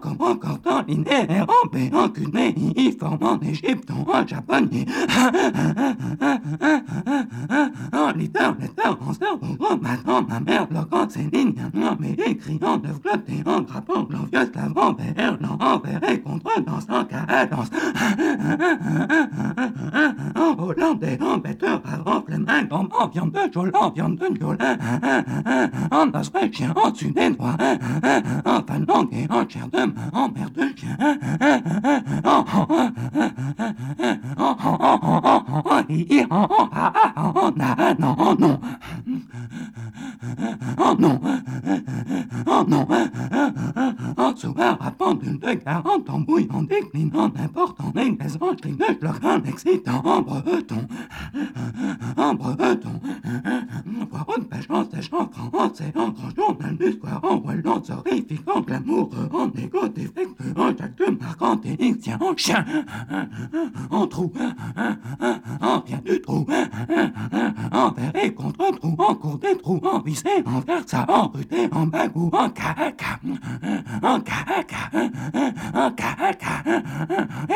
[0.00, 2.54] comme corps linéaire, en péanculé,
[2.98, 4.86] forme en Égypte, en japonais.
[7.92, 8.56] En liteur,
[9.00, 13.60] en sœur, en matant ma mère, bloquant ses lignes, en mais écriant de flotter, en
[13.62, 17.70] grappant, glorieux, l'avant, vers l'en et contre, danse en cadence.
[20.36, 24.56] En hollandais, en bêteur, avant, flemmin, en viande de jol, en viande de jol,
[25.90, 27.56] en autrichien, en sudénois,
[28.44, 28.91] en finlandais,
[46.08, 50.86] en bouillant, déclinant, n'importe en inglaisant, clignote leur crâne excitant en breton.
[52.16, 53.00] En breton.
[54.10, 59.10] Poireau de pêchant, séchant, français, en grand journal du square, en wallon, horrifique, en amour,
[59.32, 62.64] on écoute des textes, on s'actume, on chien,
[63.90, 64.32] on trou,
[65.60, 66.46] on vient du trou,
[68.14, 72.30] et contre trou, en cours des trous, en vissé, en ça, en ruté, en bagou,
[72.32, 73.20] en caca,
[74.02, 74.90] en caca,
[75.74, 76.64] en caca,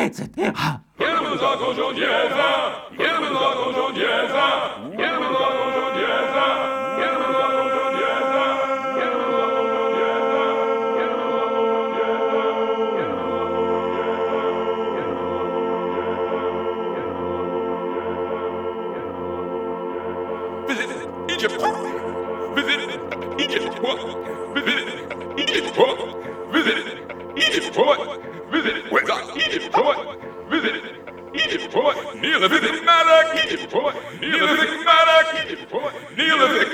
[0.01, 0.53] etc.
[0.99, 2.77] Jedemy zakon rządziewa.
[32.21, 33.35] Neolithic Madoc.
[34.21, 35.27] Neolithic Madoc.
[36.17, 36.66] Neolithic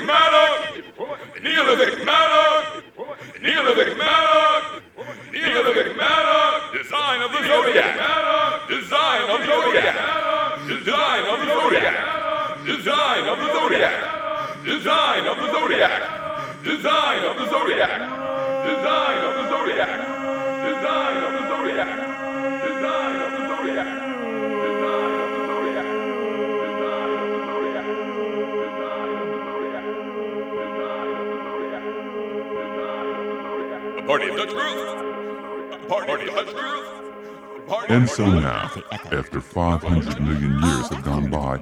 [38.15, 38.71] so now,
[39.11, 41.59] after 500 million years have gone by,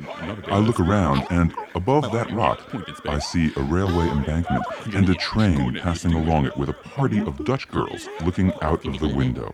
[0.48, 2.60] I look around and above that rock,
[3.06, 7.46] I see a railway embankment and a train passing along it with a party of
[7.46, 9.54] Dutch girls looking out of the window.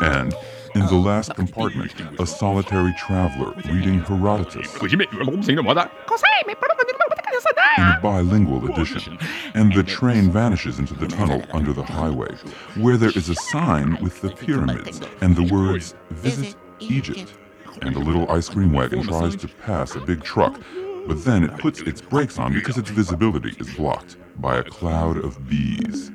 [0.00, 0.32] And
[0.74, 4.72] in the last compartment, a solitary traveler reading Herodotus
[7.78, 9.18] in a bilingual edition,
[9.54, 12.34] and the train vanishes into the tunnel under the highway,
[12.76, 17.34] where there is a sign with the pyramids and the words Visit Egypt.
[17.82, 20.60] And a little ice cream wagon tries to pass a big truck,
[21.06, 25.16] but then it puts its brakes on because its visibility is blocked by a cloud
[25.18, 26.10] of bees.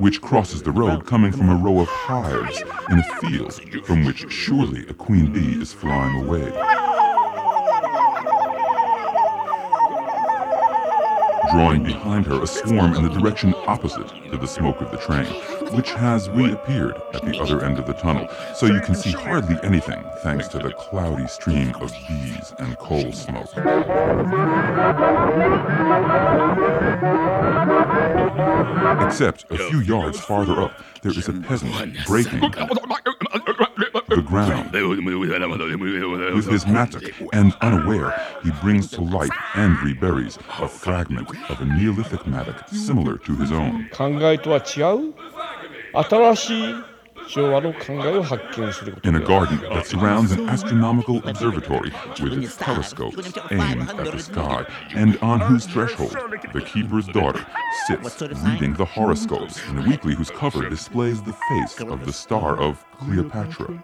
[0.00, 3.54] Which crosses the road coming from a row of hives in a field
[3.84, 6.50] from which surely a queen bee is flying away.
[11.50, 15.26] Drawing behind her a swarm in the direction opposite to the smoke of the train,
[15.74, 19.56] which has reappeared at the other end of the tunnel, so you can see hardly
[19.62, 23.50] anything thanks to the cloudy stream of bees and coal smoke.
[29.06, 30.72] Except a few yards farther up,
[31.02, 31.72] there is a peasant
[32.06, 32.40] breaking
[34.10, 34.72] the ground.
[36.34, 37.02] With his mattock
[37.32, 43.16] and unaware, he brings to light and reburies a fragment of a Neolithic mattock similar
[43.18, 43.88] to his own.
[49.04, 54.66] In a garden that surrounds an astronomical observatory with its telescopes aimed at the sky,
[54.94, 56.16] and on whose threshold
[56.52, 57.46] the keeper's daughter
[57.86, 62.58] sits reading the horoscopes in a weekly whose cover displays the face of the star
[62.58, 63.80] of Cleopatra.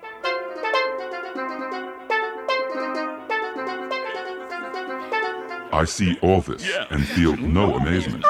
[5.77, 8.25] I see all this and feel no amazement.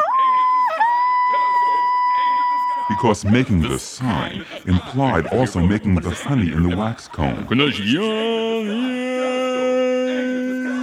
[2.88, 7.46] Because making the sign implied also making the honey in the wax cone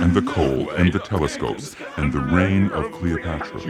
[0.03, 3.61] and the coal and the telescopes and the reign of Cleopatra.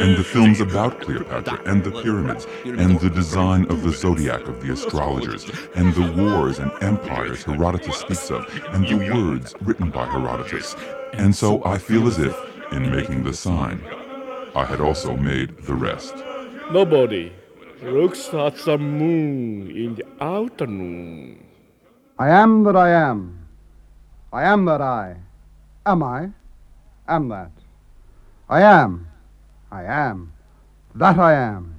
[0.00, 4.62] And the films about Cleopatra and the pyramids and the design of the zodiac of
[4.62, 5.44] the astrologers
[5.74, 10.74] and the wars and empires Herodotus speaks of and the words written by Herodotus.
[11.12, 12.34] And so I feel as if,
[12.72, 13.84] in making the sign,
[14.54, 16.14] I had also made the rest.
[16.72, 17.34] Nobody
[17.82, 21.45] looks at the moon in the afternoon.
[22.18, 23.46] I am that I am.
[24.32, 25.16] I am that I.
[25.84, 26.30] Am I?
[27.06, 27.50] Am that.
[28.48, 29.06] I am.
[29.70, 30.32] I am.
[30.94, 31.78] That I am.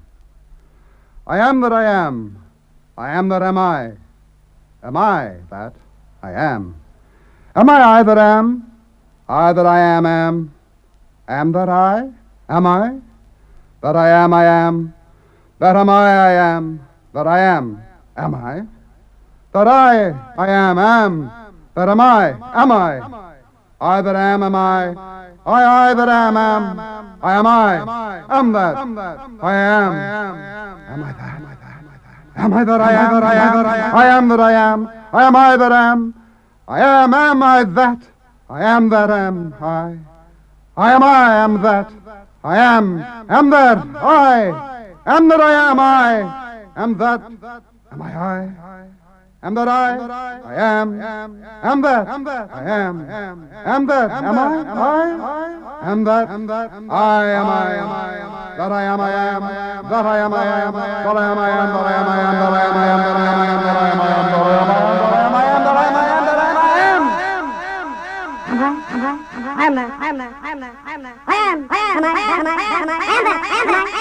[1.26, 2.44] I am that I am.
[2.98, 3.94] I am that am I.
[4.84, 5.74] Am I that
[6.22, 6.76] I am.
[7.56, 8.72] Am I I that am?
[9.28, 10.54] I that I am am.
[11.28, 12.10] Am that I?
[12.48, 13.00] Am I?
[13.82, 14.94] That I am I am.
[15.60, 16.88] That am I I am.
[17.14, 17.82] That I am.
[18.16, 18.77] Am I?
[19.54, 21.32] That I, I am, am.
[21.74, 23.38] That am I, am I.
[23.80, 24.88] I that am, am I.
[25.46, 26.80] I, I that am, am.
[27.22, 28.76] I am I, am that.
[29.42, 29.94] I am.
[30.90, 31.38] Am I that?
[32.36, 33.24] Am I that I am?
[33.24, 33.96] I am.
[33.96, 34.90] I am that I am.
[35.14, 36.14] I am I that am.
[36.68, 38.08] I am, am I that.
[38.50, 39.98] I am that am I.
[40.76, 41.92] I am I am that.
[42.44, 43.78] I am, am that.
[43.98, 46.64] I am that I am I.
[46.76, 47.22] Am that.
[47.92, 48.97] Am I I?
[49.44, 49.98] Am that I?
[50.44, 51.00] I am.
[51.00, 52.08] Am that?
[52.08, 53.02] I am.
[53.08, 54.10] Am that?
[54.10, 54.66] Am I?
[54.66, 55.92] I?
[55.92, 56.30] Am that?
[56.30, 58.58] I am I.
[58.58, 59.38] That I am I am.
[59.38, 59.90] That I am I am.
[59.90, 60.74] That I am I am.
[60.74, 61.62] That I am I am.
[61.62, 63.12] That I am I am.
[63.38, 64.16] That I am I am.
[64.18, 64.22] That
[64.90, 65.66] I am I am.
[69.38, 69.92] I am that.
[69.92, 70.32] I am that.
[70.32, 70.34] I am that.
[70.34, 70.74] I am that.
[70.78, 71.16] I am that.
[71.18, 71.38] I am that.
[71.38, 72.08] I am that.
[72.08, 72.58] I am that.
[72.58, 73.42] I am that.
[73.42, 73.97] I am that.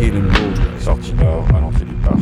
[0.00, 0.32] et le nord
[1.00, 2.20] du parc.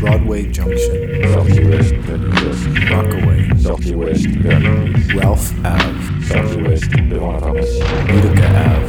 [0.00, 0.94] Broadway Junction.
[1.32, 2.68] Sortie ouest vers l'Ouest.
[2.90, 3.48] Rockaway.
[3.58, 5.14] Sortie ouest vers l'église.
[5.20, 5.82] Ralph Ave.
[6.22, 7.82] Sortie devant la pharmacie.
[8.08, 8.88] Utica Ave.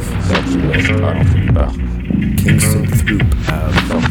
[1.34, 1.74] Du parc.
[2.36, 4.05] Kingston Throop Ave.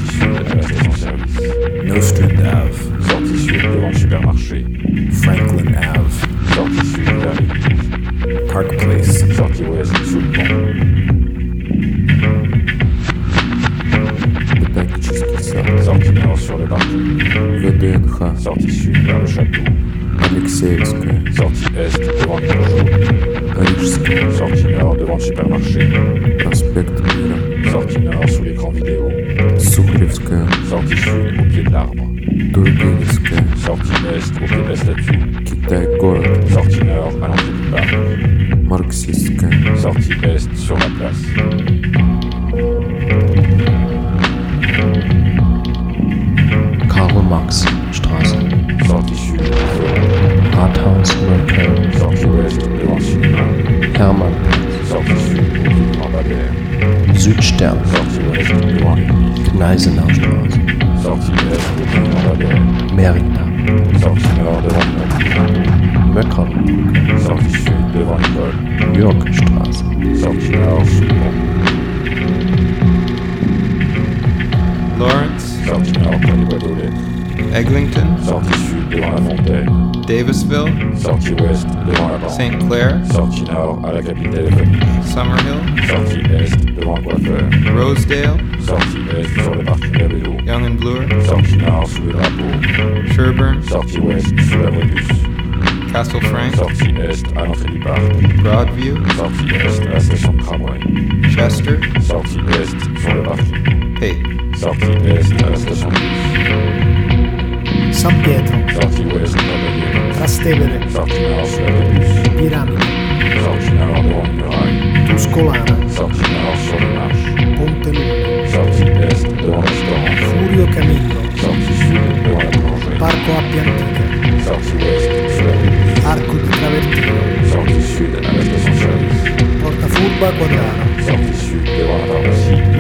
[130.15, 130.79] Bomba Quadraro,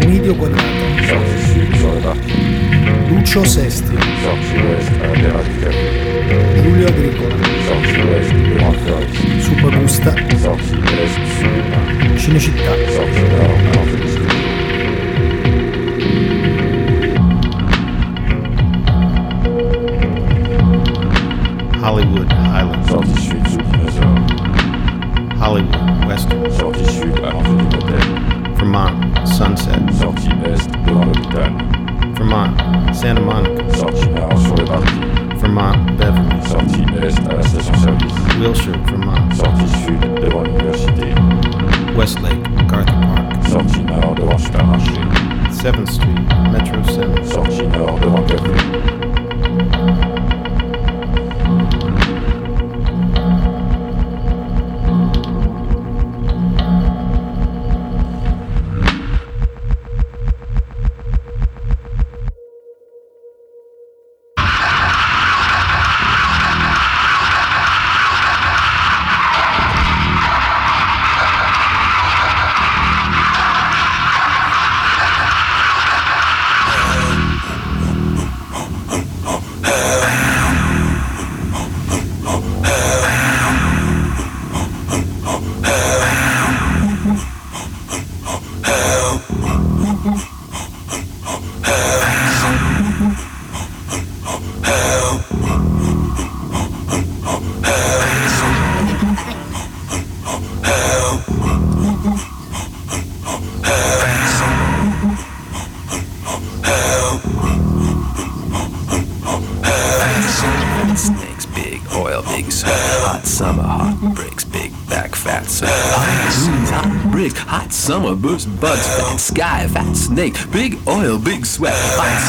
[0.01, 0.63] Emilio Quadrato,
[3.09, 3.93] Lucio Sesti,
[6.61, 7.35] Giulio Agricola,
[9.41, 10.13] Subagusta,
[12.15, 12.71] Cinecittà.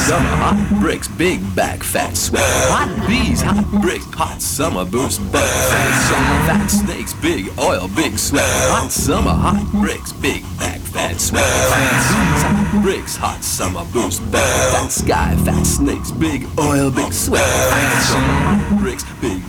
[0.06, 2.44] summer, hot bricks, big back fat sweat.
[2.70, 5.42] Hot bees, hot bricks, hot summer, boost butt.
[5.42, 8.44] Fat summer, fat snakes, big oil, big sweat.
[8.70, 11.42] Hot summer, hot bricks, big back fat sweat.
[11.42, 14.46] Fat bees, hot bricks, hot summer, boost butt.
[14.70, 17.42] Fat sky, fat snakes, big oil, big sweat.
[17.42, 19.42] Fat summer, hot bricks, big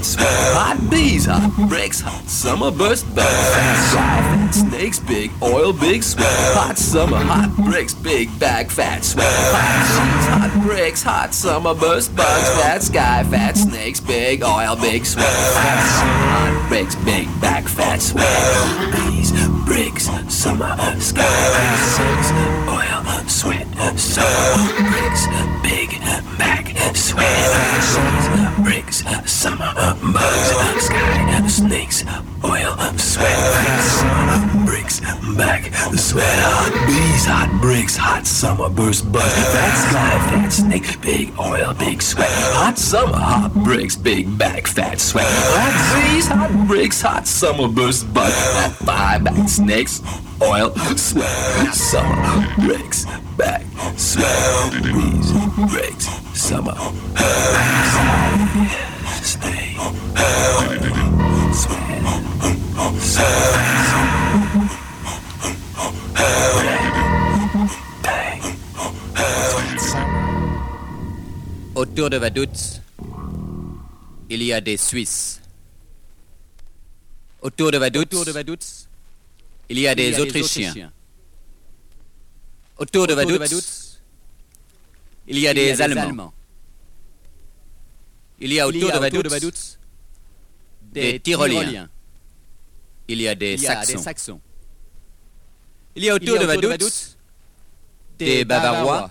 [0.00, 6.02] Hot bees, hot bricks, hot summer burst bugs, Fat guy, fat snakes, big oil, big
[6.02, 6.26] sweat.
[6.56, 9.26] Hot summer, hot bricks, big bag, fat sweat.
[9.28, 12.48] Hot hot bricks, hot summer burst bugs.
[12.62, 15.26] Fat sky, fat snakes, big oil, big sweat.
[15.26, 18.24] Fat hot bricks, big bag, fat sweat.
[18.24, 19.32] Hot bees,
[19.66, 21.20] bricks, summer, sky,
[21.52, 22.30] fat snakes,
[22.72, 25.26] oil, sweat, summer, bricks,
[25.62, 26.00] big
[26.38, 29.72] bag sweat, bricks, summer,
[30.12, 32.04] bugs, sky, snakes,
[35.40, 41.32] back, sweat, hot bees, hot bricks, hot summer, burst, bug, fat sky, fat snake, big
[41.38, 47.00] oil, big sweat, hot summer, hot bricks, big back, fat sweat, hot bees, hot bricks,
[47.02, 50.02] hot summer, burst, bug, fat five, back snakes,
[50.42, 53.06] oil, sweat, summer, bricks,
[53.36, 53.64] back,
[53.96, 55.32] sweat, bees,
[55.70, 56.74] bricks, summer,
[59.22, 61.19] snake, sweat.
[71.74, 72.80] Autour de Vaduz,
[74.28, 75.40] il y a des Suisses.
[77.40, 78.86] Autour de Vaduz,
[79.68, 80.92] il y a des Autrichiens.
[82.78, 83.98] Autour de Vaduz,
[85.26, 86.32] il y a des Allemands.
[88.38, 89.79] Il y a autour de Vaduz
[90.92, 91.88] des Tyroliens.
[93.08, 94.40] Il y a des Saxons.
[95.96, 97.16] Il y a autour de Vaduz
[98.18, 99.10] des Bavarois.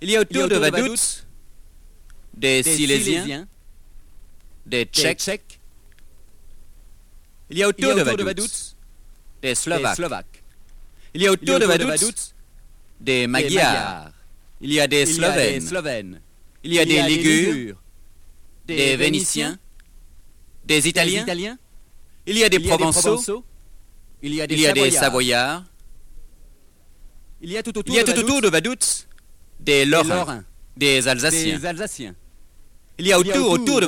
[0.00, 1.26] Il y a autour de Vaduz
[2.34, 3.46] des Silésiens,
[4.66, 5.60] des Tchèques.
[7.50, 8.76] Il y a autour de Vaduz
[9.42, 10.42] des Slovaques.
[11.14, 12.34] Il y a autour de Vaduz
[13.00, 14.12] des Magyars.
[14.60, 16.20] Il y a des Slovènes.
[16.62, 17.80] Il y a des Ligures,
[18.66, 19.58] des Vénitiens,
[20.64, 21.50] des Italiens, des
[22.26, 23.44] il y a des Provençaux,
[24.22, 25.64] il, y a des, Savoyards,
[27.40, 29.06] il y a tout autour, de, Vaduz,
[29.58, 30.44] des Lorrains,
[30.76, 32.14] des, Alsaciens.
[32.98, 33.86] Il y a autour, de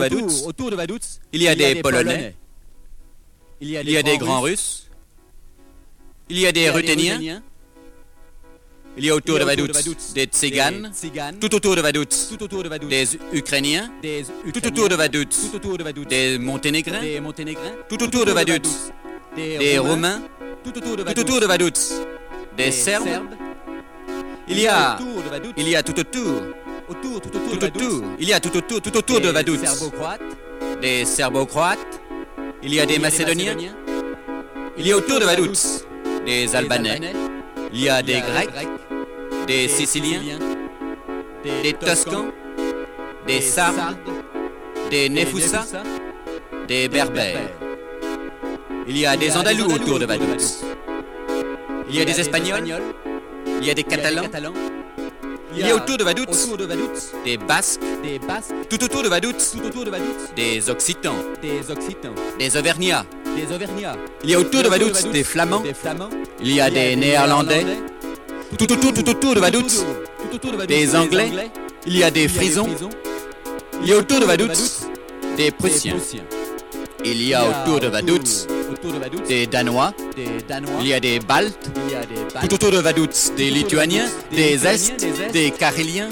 [1.33, 2.35] il y a, des Polonais,
[3.61, 4.89] il y a des, grands, Russes,
[6.31, 7.43] il y a des Ruthéniens,
[8.97, 9.69] il y a autour de Vaduz
[10.15, 10.93] des Tziganes.
[11.41, 12.29] Tout autour de Vaduz
[12.89, 13.91] des Ukrainiens.
[14.53, 17.01] Tout autour de Vaduz des Monténégrins.
[17.89, 18.93] Tout autour de Vaduz
[19.35, 20.23] des Roumains.
[20.63, 21.93] Tout autour de Vaduz
[22.57, 23.09] des Serbes.
[24.49, 24.99] Il y a,
[25.57, 26.43] il y a tout autour,
[27.01, 29.61] tout autour, il y a tout autour, tout autour de Vaduz,
[30.83, 31.79] des Serbo-Croates,
[32.63, 33.57] il y a des Macédoniens,
[34.77, 35.87] il y a autour de Vaduz
[36.27, 37.15] des Albanais,
[37.73, 38.69] il y a des Grecs,
[39.47, 40.39] des Siciliens,
[41.43, 42.27] des Toscans,
[43.27, 43.97] des Sardes,
[44.91, 45.65] des Nefusa,
[46.69, 47.51] des Berbères.
[48.87, 50.65] Il y a des Andalous autour de Vaduz.
[51.89, 52.65] Il y a des Espagnols,
[53.61, 54.23] il y a des Catalans.
[55.55, 56.49] Il y a autour de Vaduz
[57.25, 57.81] des Basques,
[58.71, 59.53] tout autour de Vaduz
[60.35, 61.17] des Occitans,
[62.39, 63.05] des Auvergnats.
[64.25, 65.63] Il y a autour de Vaduz des Flamands.
[66.41, 67.67] Il y a des Néerlandais.
[68.59, 69.85] Tout autour, tout autour de Vaduz
[70.69, 71.51] des Anglais.
[71.87, 72.69] Il y a des Frisons.
[73.83, 74.87] Il y a autour de Vaduz
[75.37, 75.97] des Prussiens.
[77.05, 78.47] Il y a autour de Vaduz
[79.29, 79.93] des Danois,
[80.81, 81.71] il y a des Baltes,
[82.41, 86.09] tout autour de Vaduz, des Lituaniens, des Est, des Caréliens,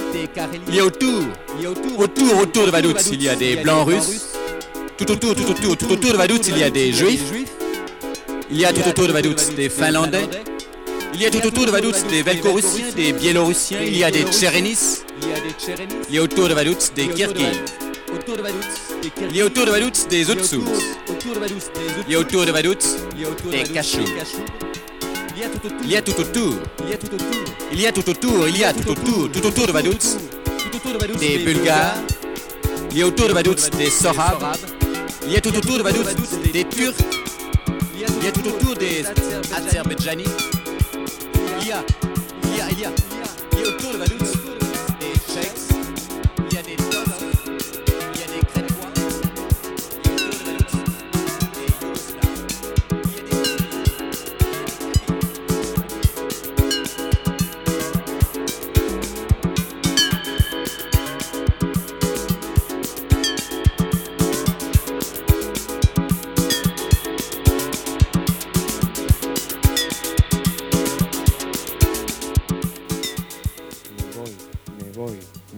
[0.68, 1.22] il y a autour,
[1.98, 4.34] autour, autour de Vaduz, il y a des Blancs Russes,
[4.96, 7.32] tout autour, tout autour, tout autour de Vaduz, il y a des Juifs,
[8.50, 10.28] il y a tout autour de Vaduz des Finlandais,
[11.14, 14.22] il y a tout autour de Vaduz des Velcorussiens, des Biélorussiens, il y a des
[14.24, 15.02] Tchérénis,
[16.08, 17.60] il y a autour de Vaduz des Kirghizes.
[19.30, 20.56] Il y a autour de Vaduz des Otsus.
[22.06, 22.96] Il y a autour de Vaduz
[23.50, 24.00] des Cachous.
[25.84, 26.54] Il y a tout autour.
[26.84, 26.90] Il
[27.80, 28.48] y a tout autour.
[28.48, 29.30] Il y a tout autour.
[29.32, 30.18] Tout autour de Vaduz
[31.18, 31.94] des Bulgares.
[32.90, 34.44] Il y a autour de Vaduz des Sorabes.
[35.26, 36.04] Il y a tout autour de Vaduz
[36.52, 36.96] des Turcs.
[37.96, 39.04] Il y a tout autour des
[39.54, 40.24] Azerbaïdjanis.
[41.70, 44.39] Il y a, il y a,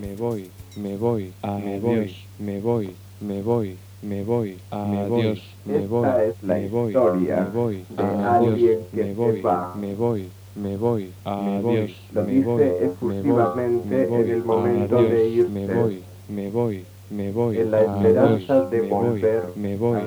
[0.02, 6.06] me voy, me voy, me voy, me voy, me voy, me voy, adiós, me voy,
[6.08, 9.40] Esta es la me voy, historia me voy, de adiós, alguien que me se voy,
[9.42, 9.74] va.
[9.80, 11.94] me voy, me voy, Me adiós, voy.
[12.12, 15.48] Lo me me voy, efusivamente me voy, en el momento adiós, de irse.
[15.50, 19.76] me voy, me voy, me voy, En la esperanza adiós, de me voy, volver me
[19.76, 19.98] voy,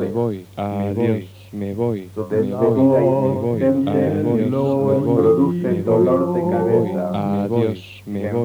[0.00, 1.20] me voy, Me adiós, voy.
[1.20, 8.32] gusta me voy, me voy, me voy, me voy, me dolor de cabeza, adiós, me
[8.32, 8.44] voy,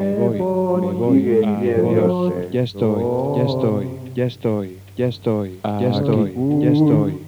[0.00, 3.04] me voy, me voy, adiós, ya estoy,
[3.36, 7.27] ya estoy, ya estoy, ya estoy, ya estoy, ya estoy.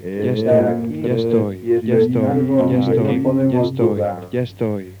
[0.23, 3.99] ya estoy, ya estoy, ya estoy, ya estoy,
[4.31, 5.00] ya estoy.